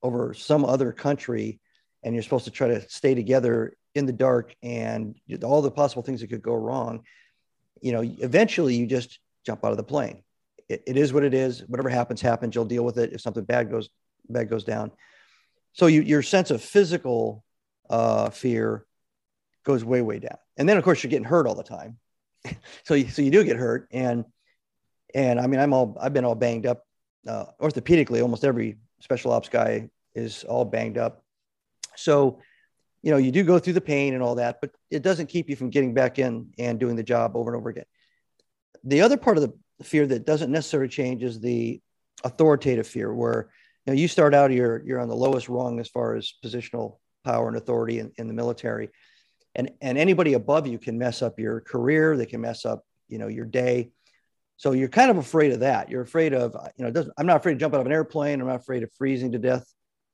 over 0.00 0.32
some 0.32 0.64
other 0.64 0.92
country, 0.92 1.60
and 2.04 2.14
you're 2.14 2.22
supposed 2.22 2.44
to 2.44 2.52
try 2.52 2.68
to 2.68 2.88
stay 2.88 3.16
together 3.16 3.76
in 3.96 4.06
the 4.06 4.12
dark, 4.12 4.54
and 4.62 5.16
all 5.42 5.60
the 5.60 5.72
possible 5.72 6.02
things 6.02 6.20
that 6.20 6.28
could 6.28 6.40
go 6.40 6.54
wrong, 6.54 7.02
you 7.82 7.90
know, 7.90 8.02
eventually 8.02 8.76
you 8.76 8.86
just 8.86 9.18
jump 9.44 9.64
out 9.64 9.72
of 9.72 9.76
the 9.76 9.82
plane. 9.82 10.22
it, 10.68 10.84
it 10.86 10.96
is 10.96 11.12
what 11.12 11.24
it 11.24 11.34
is. 11.34 11.66
Whatever 11.66 11.88
happens, 11.88 12.20
happens. 12.20 12.54
You'll 12.54 12.64
deal 12.64 12.84
with 12.84 12.96
it. 12.96 13.12
If 13.12 13.22
something 13.22 13.44
bad 13.44 13.70
goes 13.70 13.88
bad 14.28 14.48
goes 14.48 14.62
down, 14.62 14.92
so 15.72 15.86
you, 15.86 16.02
your 16.02 16.22
sense 16.22 16.52
of 16.52 16.62
physical 16.62 17.44
uh, 17.90 18.30
fear 18.30 18.86
goes 19.64 19.84
way 19.84 20.02
way 20.02 20.18
down. 20.18 20.38
And 20.56 20.68
then 20.68 20.76
of 20.76 20.84
course 20.84 21.02
you're 21.02 21.10
getting 21.10 21.24
hurt 21.24 21.46
all 21.46 21.54
the 21.54 21.62
time, 21.62 21.98
so 22.84 22.94
you, 22.94 23.08
so 23.08 23.22
you 23.22 23.30
do 23.30 23.44
get 23.44 23.56
hurt. 23.56 23.88
And 23.90 24.24
and 25.14 25.40
I 25.40 25.46
mean 25.46 25.60
I'm 25.60 25.72
all 25.72 25.96
I've 26.00 26.12
been 26.12 26.24
all 26.24 26.34
banged 26.34 26.66
up 26.66 26.84
uh, 27.26 27.46
orthopedically. 27.60 28.22
Almost 28.22 28.44
every 28.44 28.78
special 29.00 29.32
ops 29.32 29.48
guy 29.48 29.90
is 30.14 30.44
all 30.44 30.64
banged 30.64 30.98
up. 30.98 31.22
So 31.96 32.40
you 33.02 33.10
know 33.10 33.18
you 33.18 33.30
do 33.30 33.44
go 33.44 33.58
through 33.58 33.74
the 33.74 33.80
pain 33.80 34.14
and 34.14 34.22
all 34.22 34.36
that, 34.36 34.60
but 34.60 34.70
it 34.90 35.02
doesn't 35.02 35.28
keep 35.28 35.48
you 35.48 35.56
from 35.56 35.70
getting 35.70 35.94
back 35.94 36.18
in 36.18 36.50
and 36.58 36.80
doing 36.80 36.96
the 36.96 37.02
job 37.02 37.36
over 37.36 37.50
and 37.50 37.60
over 37.60 37.70
again. 37.70 37.84
The 38.84 39.02
other 39.02 39.16
part 39.16 39.36
of 39.36 39.42
the 39.42 39.84
fear 39.84 40.06
that 40.06 40.26
doesn't 40.26 40.50
necessarily 40.50 40.88
change 40.88 41.22
is 41.22 41.40
the 41.40 41.80
authoritative 42.24 42.86
fear, 42.86 43.12
where 43.12 43.50
you 43.86 43.92
know 43.92 43.98
you 43.98 44.08
start 44.08 44.34
out 44.34 44.50
you're 44.50 44.82
you're 44.84 45.00
on 45.00 45.08
the 45.08 45.16
lowest 45.16 45.48
rung 45.48 45.78
as 45.80 45.88
far 45.88 46.14
as 46.14 46.32
positional 46.44 46.98
power 47.24 47.48
and 47.48 47.56
authority 47.56 47.98
in, 47.98 48.12
in 48.16 48.28
the 48.28 48.34
military. 48.34 48.90
And 49.54 49.70
and 49.80 49.98
anybody 49.98 50.34
above 50.34 50.66
you 50.66 50.78
can 50.78 50.98
mess 50.98 51.22
up 51.22 51.38
your 51.38 51.60
career. 51.60 52.16
They 52.16 52.26
can 52.26 52.40
mess 52.40 52.64
up 52.64 52.84
you 53.08 53.18
know 53.18 53.28
your 53.28 53.46
day. 53.46 53.90
So 54.56 54.72
you're 54.72 54.88
kind 54.88 55.10
of 55.10 55.18
afraid 55.18 55.52
of 55.52 55.60
that. 55.60 55.88
You're 55.88 56.02
afraid 56.02 56.34
of 56.34 56.56
you 56.76 56.84
know 56.88 57.10
i'm 57.16 57.26
not 57.26 57.36
afraid 57.36 57.54
to 57.54 57.58
jump 57.58 57.74
out 57.74 57.80
of 57.80 57.86
an 57.86 57.92
airplane. 57.92 58.40
I'm 58.40 58.46
not 58.46 58.60
afraid 58.60 58.82
of 58.82 58.90
freezing 58.96 59.32
to 59.32 59.38
death 59.38 59.66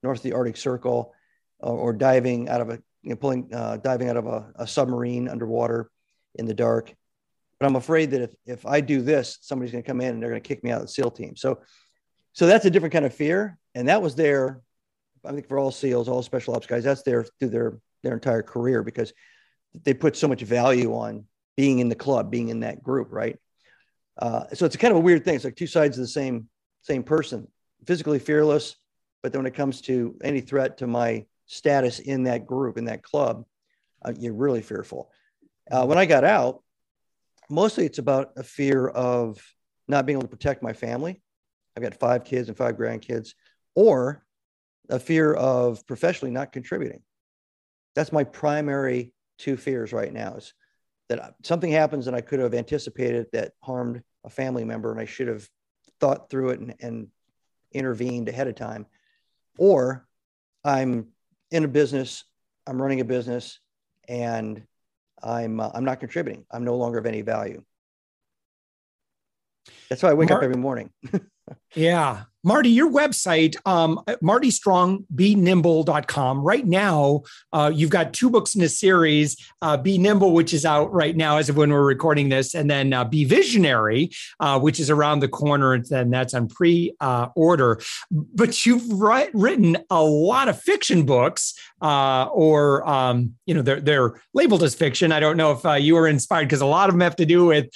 north 0.03 0.19
of 0.19 0.23
the 0.23 0.33
arctic 0.35 0.57
circle 0.57 1.15
or, 1.59 1.77
or 1.77 1.93
diving 1.93 2.49
out 2.49 2.61
of 2.61 2.71
a 2.71 2.79
you 3.03 3.11
know 3.11 3.17
pulling 3.17 3.53
uh, 3.53 3.79
diving 3.79 4.09
out 4.09 4.17
of 4.17 4.27
a, 4.27 4.53
a 4.57 4.67
submarine 4.67 5.29
underwater 5.29 5.91
in 6.37 6.47
the 6.47 6.55
dark. 6.55 6.95
But 7.59 7.67
i'm 7.67 7.77
afraid 7.77 8.11
that 8.11 8.23
if, 8.23 8.35
if 8.47 8.67
i 8.67 8.81
do 8.81 9.01
this 9.01 9.39
somebody's 9.41 9.73
going 9.73 9.85
to 9.85 9.89
come 9.89 10.01
in 10.01 10.15
and 10.15 10.23
they're 10.23 10.31
going 10.31 10.43
to 10.43 10.49
kick 10.49 10.65
me 10.65 10.71
out 10.71 10.81
of 10.81 10.87
the 10.87 10.93
seal 10.93 11.11
team. 11.11 11.37
So 11.37 11.61
so 12.35 12.47
that's 12.47 12.65
a 12.65 12.71
different 12.71 12.93
kind 12.93 13.05
of 13.05 13.15
fear. 13.15 13.59
And 13.75 13.89
that 13.89 14.03
was 14.03 14.17
there 14.17 14.61
i 15.27 15.33
think 15.33 15.49
for 15.49 15.59
all 15.59 15.71
seals 15.71 16.09
all 16.09 16.23
special 16.23 16.55
ops 16.55 16.67
guys 16.67 16.85
that's 16.85 17.03
there 17.03 17.25
through 17.39 17.49
their 17.49 17.79
their 18.03 18.15
entire 18.15 18.43
career 18.43 18.83
because 18.83 19.13
they 19.83 19.95
put 19.95 20.17
so 20.17 20.29
much 20.29 20.43
value 20.43 20.95
on 20.95 21.25
being 21.57 21.81
in 21.81 21.89
the 21.89 21.95
club, 21.95 22.31
being 22.31 22.49
in 22.49 22.61
that 22.61 22.83
group, 22.83 23.09
right? 23.11 23.37
Uh, 24.17 24.45
so 24.53 24.67
it's 24.67 24.77
kind 24.77 24.93
of 24.93 24.99
a 24.99 25.01
weird 25.01 25.25
thing. 25.25 25.35
It's 25.35 25.45
like 25.45 25.57
two 25.57 25.67
sides 25.67 25.99
of 25.99 26.03
the 26.03 26.09
same 26.09 26.49
same 26.83 27.03
person. 27.03 27.49
Physically 27.87 28.19
fearless, 28.19 28.77
but 29.23 29.33
then 29.33 29.41
when 29.41 29.47
it 29.47 29.55
comes 29.55 29.81
to 29.83 30.17
any 30.23 30.41
threat 30.41 30.79
to 30.79 30.87
my 30.87 31.27
status 31.47 31.99
in 31.99 32.25
that 32.25 32.47
group, 32.47 32.79
in 32.79 32.85
that 32.87 33.03
club, 33.03 33.45
uh, 34.05 34.13
you're 34.19 34.35
really 34.35 34.63
fearful. 34.63 35.11
Uh, 35.71 35.85
when 35.87 35.99
I 35.99 36.07
got 36.07 36.25
out, 36.25 36.63
mostly 37.51 37.87
it's 37.87 37.99
about 37.99 38.33
a 38.37 38.43
fear 38.43 38.89
of 38.89 39.43
not 39.89 40.07
being 40.07 40.19
able 40.19 40.29
to 40.29 40.37
protect 40.37 40.63
my 40.63 40.73
family. 40.73 41.21
I've 41.77 41.83
got 41.83 41.99
five 41.99 42.25
kids 42.25 42.49
and 42.49 42.57
five 42.57 42.77
grandkids, 42.77 43.31
or 43.75 44.25
a 44.91 44.99
fear 44.99 45.33
of 45.35 45.87
professionally 45.87 46.33
not 46.33 46.53
contributing. 46.53 47.01
That's 47.95 48.13
my 48.13 48.25
primary 48.25 49.13
two 49.39 49.57
fears 49.57 49.93
right 49.93 50.13
now 50.13 50.35
is 50.35 50.55
that 51.09 51.35
something 51.43 51.71
happens 51.71 52.07
and 52.07 52.17
I 52.17 52.21
could 52.21 52.41
have 52.41 52.55
anticipated 52.55 53.27
that 53.33 53.53
harmed 53.63 54.03
a 54.25 54.31
family 54.31 54.65
member 54.65 54.91
and 54.91 55.01
I 55.01 55.05
should 55.05 55.29
have 55.29 55.49
thought 56.01 56.31
through 56.31 56.51
it 56.51 56.61
and, 56.61 56.75
and 56.81 57.09
intervened 57.73 58.29
ahead 58.29 58.49
of 58.49 58.55
time. 58.55 58.87
Or 59.59 60.07
I'm 60.65 61.09
in 61.51 61.65
a 61.65 61.69
business, 61.69 62.25
I'm 62.67 62.81
running 62.81 63.01
a 63.01 63.05
business 63.05 63.61
and 64.09 64.63
I'm, 65.23 65.61
uh, 65.61 65.71
I'm 65.75 65.85
not 65.85 66.01
contributing. 66.01 66.45
I'm 66.51 66.65
no 66.65 66.77
longer 66.77 66.99
of 66.99 67.07
any 67.07 67.23
value. 67.23 67.63
That's 69.89 70.03
why 70.03 70.11
I 70.11 70.15
wake 70.15 70.31
Mark, 70.31 70.41
up 70.41 70.45
every 70.45 70.57
morning. 70.57 70.91
yeah. 71.75 72.25
Marty, 72.47 72.69
your 72.69 72.91
website, 72.91 73.57
um, 73.65 73.99
martystrongbenimble.com. 74.07 76.41
Right 76.41 76.67
now, 76.67 77.23
uh, 77.55 77.73
you've 77.75 77.89
got 77.89 78.13
two 78.13 78.29
books 78.29 78.55
in 78.55 78.61
a 78.61 78.69
series 78.69 79.35
uh, 79.63 79.79
Be 79.79 79.97
Nimble, 79.97 80.33
which 80.33 80.53
is 80.53 80.67
out 80.67 80.93
right 80.93 81.17
now 81.17 81.39
as 81.39 81.49
of 81.49 81.57
when 81.57 81.71
we're 81.71 81.83
recording 81.83 82.29
this, 82.29 82.55
and 82.55 82.71
then 82.71 82.93
uh, 82.93 83.05
Be 83.05 83.25
Visionary, 83.25 84.11
uh, 84.41 84.61
which 84.61 84.79
is 84.79 84.91
around 84.91 85.21
the 85.21 85.29
corner, 85.29 85.73
and 85.73 85.87
then 85.87 86.11
that's 86.11 86.35
on 86.35 86.47
pre 86.47 86.95
order. 87.35 87.81
But 88.11 88.67
you've 88.67 88.93
written 88.93 89.79
a 89.89 90.03
lot 90.03 90.49
of 90.49 90.61
fiction 90.61 91.07
books, 91.07 91.55
uh, 91.81 92.27
or, 92.27 92.87
um, 92.87 93.37
you 93.47 93.55
know, 93.55 93.63
they're, 93.63 93.81
they're 93.81 94.21
labeled 94.35 94.63
as 94.63 94.75
fiction. 94.75 95.13
I 95.13 95.21
don't 95.21 95.39
know 95.39 95.53
if 95.53 95.65
uh, 95.65 95.73
you 95.75 95.95
were 95.95 96.09
inspired 96.09 96.45
because 96.45 96.61
a 96.61 96.67
lot 96.67 96.91
of 96.91 96.95
them 96.95 97.01
have 97.01 97.17
to 97.17 97.25
do 97.25 97.47
with 97.47 97.71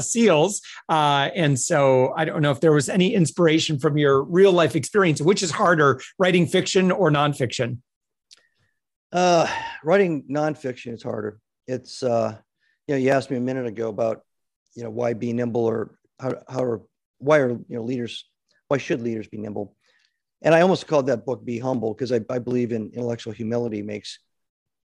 SEALs. 0.00 0.62
and 0.88 1.60
so 1.60 2.14
I 2.16 2.24
don't 2.24 2.40
know 2.40 2.52
if 2.52 2.60
there 2.60 2.72
was 2.72 2.88
any 2.88 3.14
inspiration 3.14 3.78
from 3.78 3.98
your 3.98 4.13
real 4.22 4.52
life 4.52 4.76
experience, 4.76 5.20
which 5.20 5.42
is 5.42 5.50
harder, 5.50 6.00
writing 6.18 6.46
fiction 6.46 6.90
or 6.90 7.10
nonfiction? 7.10 7.78
Uh, 9.12 9.46
writing 9.82 10.24
nonfiction 10.30 10.92
is 10.92 11.02
harder. 11.02 11.38
It's, 11.66 12.02
uh, 12.02 12.36
you 12.86 12.94
know, 12.94 12.98
you 12.98 13.10
asked 13.10 13.30
me 13.30 13.36
a 13.36 13.40
minute 13.40 13.66
ago 13.66 13.88
about, 13.88 14.22
you 14.74 14.82
know, 14.82 14.90
why 14.90 15.14
be 15.14 15.32
nimble 15.32 15.64
or 15.64 15.96
how, 16.20 16.34
how 16.48 16.62
are, 16.62 16.82
why 17.18 17.38
are, 17.38 17.50
you 17.50 17.64
know, 17.68 17.82
leaders, 17.82 18.28
why 18.68 18.76
should 18.76 19.02
leaders 19.02 19.28
be 19.28 19.38
nimble? 19.38 19.76
And 20.42 20.54
I 20.54 20.60
almost 20.60 20.86
called 20.86 21.06
that 21.06 21.24
book 21.24 21.44
Be 21.44 21.58
Humble 21.58 21.94
because 21.94 22.12
I, 22.12 22.20
I 22.28 22.38
believe 22.38 22.72
in 22.72 22.90
intellectual 22.92 23.32
humility 23.32 23.82
makes, 23.82 24.18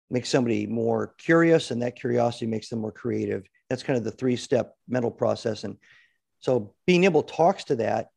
makes 0.10 0.30
somebody 0.30 0.68
more 0.68 1.16
curious 1.18 1.72
and 1.72 1.82
that 1.82 2.00
curiosity 2.00 2.46
makes 2.46 2.70
them 2.70 2.80
more 2.80 2.92
creative. 2.92 3.46
That's 3.70 3.84
kind 3.84 3.98
of 3.98 4.04
the 4.04 4.12
three 4.12 4.36
step 4.36 4.76
mental 4.88 5.12
process. 5.12 5.64
And 5.64 5.78
so 6.40 6.74
Be 6.88 6.98
Nimble 6.98 7.24
talks 7.24 7.66
to 7.66 7.76
that 7.78 8.08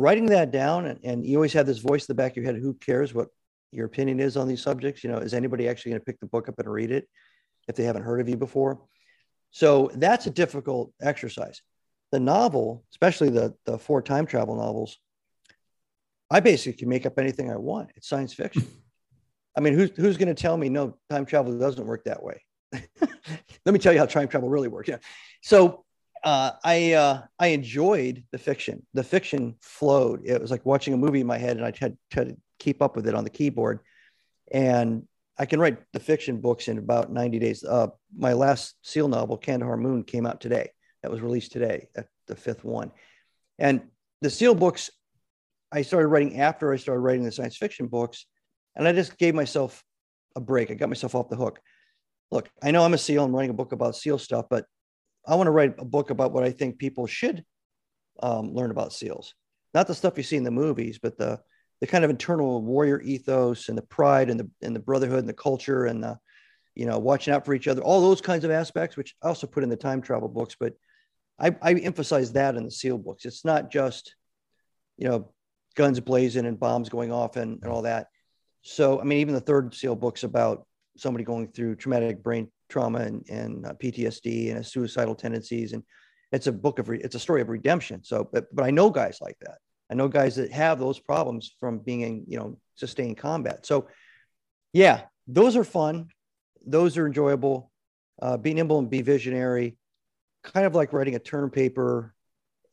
writing 0.00 0.26
that 0.26 0.50
down 0.50 0.86
and, 0.86 0.98
and 1.04 1.26
you 1.26 1.36
always 1.36 1.52
have 1.52 1.66
this 1.66 1.78
voice 1.78 2.02
in 2.02 2.06
the 2.08 2.20
back 2.20 2.32
of 2.32 2.36
your 2.38 2.46
head 2.46 2.56
who 2.56 2.74
cares 2.74 3.12
what 3.12 3.28
your 3.70 3.86
opinion 3.86 4.18
is 4.18 4.36
on 4.36 4.48
these 4.48 4.62
subjects? 4.62 5.04
You 5.04 5.10
know 5.10 5.18
is 5.18 5.34
anybody 5.34 5.68
actually 5.68 5.92
going 5.92 6.00
to 6.00 6.04
pick 6.04 6.20
the 6.20 6.26
book 6.26 6.48
up 6.48 6.58
and 6.58 6.68
read 6.68 6.90
it 6.90 7.08
if 7.68 7.76
they 7.76 7.84
haven't 7.84 8.02
heard 8.02 8.20
of 8.20 8.28
you 8.28 8.36
before? 8.36 8.80
So 9.50 9.90
that's 9.94 10.26
a 10.26 10.30
difficult 10.30 10.92
exercise. 11.00 11.60
The 12.12 12.20
novel 12.20 12.84
especially 12.92 13.30
the 13.30 13.54
the 13.66 13.78
four 13.78 14.02
time 14.02 14.26
travel 14.26 14.56
novels 14.56 14.98
i 16.30 16.40
basically 16.40 16.78
can 16.78 16.88
make 16.88 17.06
up 17.06 17.18
anything 17.18 17.50
i 17.50 17.56
want. 17.56 17.90
It's 17.96 18.08
science 18.08 18.32
fiction. 18.32 18.66
I 19.56 19.60
mean 19.60 19.74
who's, 19.74 19.90
who's 19.96 20.16
going 20.16 20.34
to 20.34 20.40
tell 20.40 20.56
me 20.56 20.68
no 20.68 20.96
time 21.10 21.26
travel 21.26 21.56
doesn't 21.58 21.86
work 21.86 22.04
that 22.04 22.22
way. 22.22 22.42
Let 22.72 23.72
me 23.72 23.78
tell 23.78 23.92
you 23.92 23.98
how 23.98 24.06
time 24.06 24.28
travel 24.28 24.48
really 24.48 24.68
works. 24.68 24.88
Yeah. 24.88 24.98
So 25.42 25.84
uh, 26.22 26.52
I 26.62 26.92
uh, 26.92 27.22
I 27.38 27.48
enjoyed 27.48 28.24
the 28.32 28.38
fiction. 28.38 28.86
The 28.94 29.04
fiction 29.04 29.56
flowed. 29.60 30.22
It 30.24 30.40
was 30.40 30.50
like 30.50 30.66
watching 30.66 30.94
a 30.94 30.98
movie 30.98 31.20
in 31.20 31.26
my 31.26 31.38
head, 31.38 31.56
and 31.56 31.66
I 31.66 31.72
had 31.78 31.96
to 32.12 32.36
keep 32.58 32.82
up 32.82 32.96
with 32.96 33.06
it 33.06 33.14
on 33.14 33.24
the 33.24 33.30
keyboard. 33.30 33.80
And 34.52 35.06
I 35.38 35.46
can 35.46 35.60
write 35.60 35.78
the 35.92 36.00
fiction 36.00 36.40
books 36.40 36.68
in 36.68 36.76
about 36.76 37.10
90 37.10 37.38
days. 37.38 37.64
Uh, 37.64 37.88
my 38.14 38.34
last 38.34 38.74
Seal 38.82 39.08
novel, 39.08 39.38
Kandahar 39.38 39.76
Moon, 39.76 40.04
came 40.04 40.26
out 40.26 40.40
today. 40.40 40.70
That 41.02 41.10
was 41.10 41.22
released 41.22 41.52
today, 41.52 41.88
the 42.26 42.36
fifth 42.36 42.62
one. 42.62 42.92
And 43.58 43.82
the 44.20 44.28
Seal 44.28 44.54
books, 44.54 44.90
I 45.72 45.82
started 45.82 46.08
writing 46.08 46.40
after 46.40 46.72
I 46.72 46.76
started 46.76 47.00
writing 47.00 47.24
the 47.24 47.32
science 47.32 47.56
fiction 47.56 47.86
books, 47.86 48.26
and 48.76 48.86
I 48.86 48.92
just 48.92 49.16
gave 49.16 49.34
myself 49.34 49.82
a 50.36 50.40
break. 50.40 50.70
I 50.70 50.74
got 50.74 50.90
myself 50.90 51.14
off 51.14 51.30
the 51.30 51.36
hook. 51.36 51.60
Look, 52.30 52.50
I 52.62 52.70
know 52.70 52.84
I'm 52.84 52.94
a 52.94 52.98
SEAL. 52.98 53.24
I'm 53.24 53.34
writing 53.34 53.50
a 53.50 53.54
book 53.54 53.72
about 53.72 53.96
SEAL 53.96 54.18
stuff, 54.18 54.46
but 54.50 54.66
I 55.30 55.36
want 55.36 55.46
to 55.46 55.52
write 55.52 55.76
a 55.78 55.84
book 55.84 56.10
about 56.10 56.32
what 56.32 56.42
I 56.42 56.50
think 56.50 56.78
people 56.78 57.06
should 57.06 57.44
um, 58.20 58.52
learn 58.52 58.72
about 58.72 58.92
SEALs. 58.92 59.34
Not 59.72 59.86
the 59.86 59.94
stuff 59.94 60.16
you 60.16 60.24
see 60.24 60.36
in 60.36 60.42
the 60.42 60.50
movies, 60.50 60.98
but 61.00 61.16
the 61.16 61.40
the 61.80 61.86
kind 61.86 62.04
of 62.04 62.10
internal 62.10 62.60
warrior 62.60 63.00
ethos 63.00 63.70
and 63.70 63.78
the 63.78 63.82
pride 63.82 64.28
and 64.28 64.40
the 64.40 64.50
and 64.60 64.74
the 64.74 64.80
brotherhood 64.80 65.20
and 65.20 65.28
the 65.28 65.32
culture 65.32 65.86
and 65.86 66.02
the 66.02 66.18
you 66.74 66.84
know 66.84 66.98
watching 66.98 67.32
out 67.32 67.46
for 67.46 67.54
each 67.54 67.68
other, 67.68 67.80
all 67.80 68.00
those 68.00 68.20
kinds 68.20 68.44
of 68.44 68.50
aspects, 68.50 68.96
which 68.96 69.14
I 69.22 69.28
also 69.28 69.46
put 69.46 69.62
in 69.62 69.68
the 69.68 69.76
time 69.76 70.02
travel 70.02 70.28
books. 70.28 70.56
But 70.58 70.74
I, 71.38 71.54
I 71.62 71.74
emphasize 71.74 72.32
that 72.32 72.56
in 72.56 72.64
the 72.64 72.70
SEAL 72.70 72.98
books. 72.98 73.24
It's 73.24 73.44
not 73.44 73.70
just 73.70 74.16
you 74.98 75.08
know 75.08 75.32
guns 75.76 76.00
blazing 76.00 76.44
and 76.44 76.58
bombs 76.58 76.88
going 76.88 77.12
off 77.12 77.36
and, 77.36 77.60
and 77.62 77.72
all 77.72 77.82
that. 77.82 78.08
So 78.62 79.00
I 79.00 79.04
mean, 79.04 79.20
even 79.20 79.34
the 79.34 79.40
third 79.40 79.74
SEAL 79.74 79.94
book's 79.94 80.24
about 80.24 80.66
somebody 80.96 81.24
going 81.24 81.52
through 81.52 81.76
traumatic 81.76 82.20
brain 82.20 82.50
trauma 82.70 83.00
and, 83.00 83.24
and 83.28 83.66
uh, 83.66 83.72
PTSD 83.74 84.54
and 84.54 84.64
suicidal 84.64 85.14
tendencies. 85.14 85.72
And 85.72 85.82
it's 86.32 86.46
a 86.46 86.52
book 86.52 86.78
of, 86.78 86.88
re- 86.88 87.00
it's 87.02 87.14
a 87.14 87.20
story 87.20 87.42
of 87.42 87.48
redemption. 87.48 88.02
So, 88.04 88.28
but, 88.32 88.54
but 88.54 88.64
I 88.64 88.70
know 88.70 88.90
guys 88.90 89.18
like 89.20 89.36
that. 89.40 89.58
I 89.90 89.94
know 89.94 90.08
guys 90.08 90.36
that 90.36 90.52
have 90.52 90.78
those 90.78 91.00
problems 91.00 91.52
from 91.58 91.78
being 91.80 92.00
in, 92.02 92.24
you 92.28 92.38
know, 92.38 92.58
sustained 92.76 93.18
combat. 93.18 93.66
So 93.66 93.88
yeah, 94.72 95.02
those 95.26 95.56
are 95.56 95.64
fun. 95.64 96.08
Those 96.64 96.96
are 96.96 97.06
enjoyable. 97.06 97.70
Uh, 98.22 98.36
be 98.36 98.54
nimble 98.54 98.78
and 98.78 98.88
be 98.88 99.02
visionary, 99.02 99.76
kind 100.44 100.66
of 100.66 100.74
like 100.74 100.92
writing 100.92 101.14
a 101.14 101.18
term 101.18 101.50
paper 101.50 102.14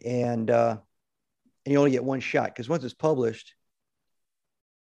and, 0.05 0.51
uh, 0.51 0.77
and 1.65 1.73
you 1.73 1.79
only 1.79 1.91
get 1.91 2.03
one 2.03 2.19
shot 2.19 2.45
because 2.45 2.69
once 2.69 2.83
it's 2.83 2.93
published, 2.93 3.53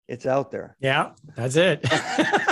it's 0.07 0.25
out 0.25 0.51
there. 0.51 0.75
Yeah, 0.79 1.11
that's 1.35 1.55
it. 1.55 1.85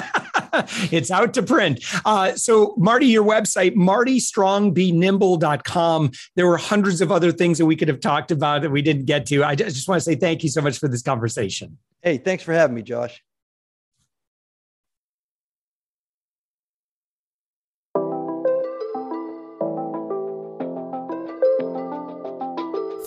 it's 0.91 1.11
out 1.11 1.33
to 1.35 1.43
print. 1.43 1.85
Uh, 2.05 2.35
so, 2.35 2.73
Marty, 2.77 3.07
your 3.07 3.23
website, 3.23 3.75
martystrongbenimble.com. 3.75 6.11
There 6.35 6.47
were 6.47 6.57
hundreds 6.57 7.01
of 7.01 7.11
other 7.11 7.31
things 7.31 7.57
that 7.57 7.65
we 7.65 7.75
could 7.75 7.87
have 7.87 7.99
talked 7.99 8.31
about 8.31 8.61
that 8.61 8.71
we 8.71 8.81
didn't 8.81 9.05
get 9.05 9.25
to. 9.27 9.43
I 9.43 9.55
just 9.55 9.87
want 9.87 9.99
to 9.99 10.03
say 10.03 10.15
thank 10.15 10.43
you 10.43 10.49
so 10.49 10.61
much 10.61 10.79
for 10.79 10.87
this 10.87 11.01
conversation. 11.01 11.77
Hey, 12.01 12.17
thanks 12.17 12.43
for 12.43 12.53
having 12.53 12.75
me, 12.75 12.81
Josh. 12.81 13.21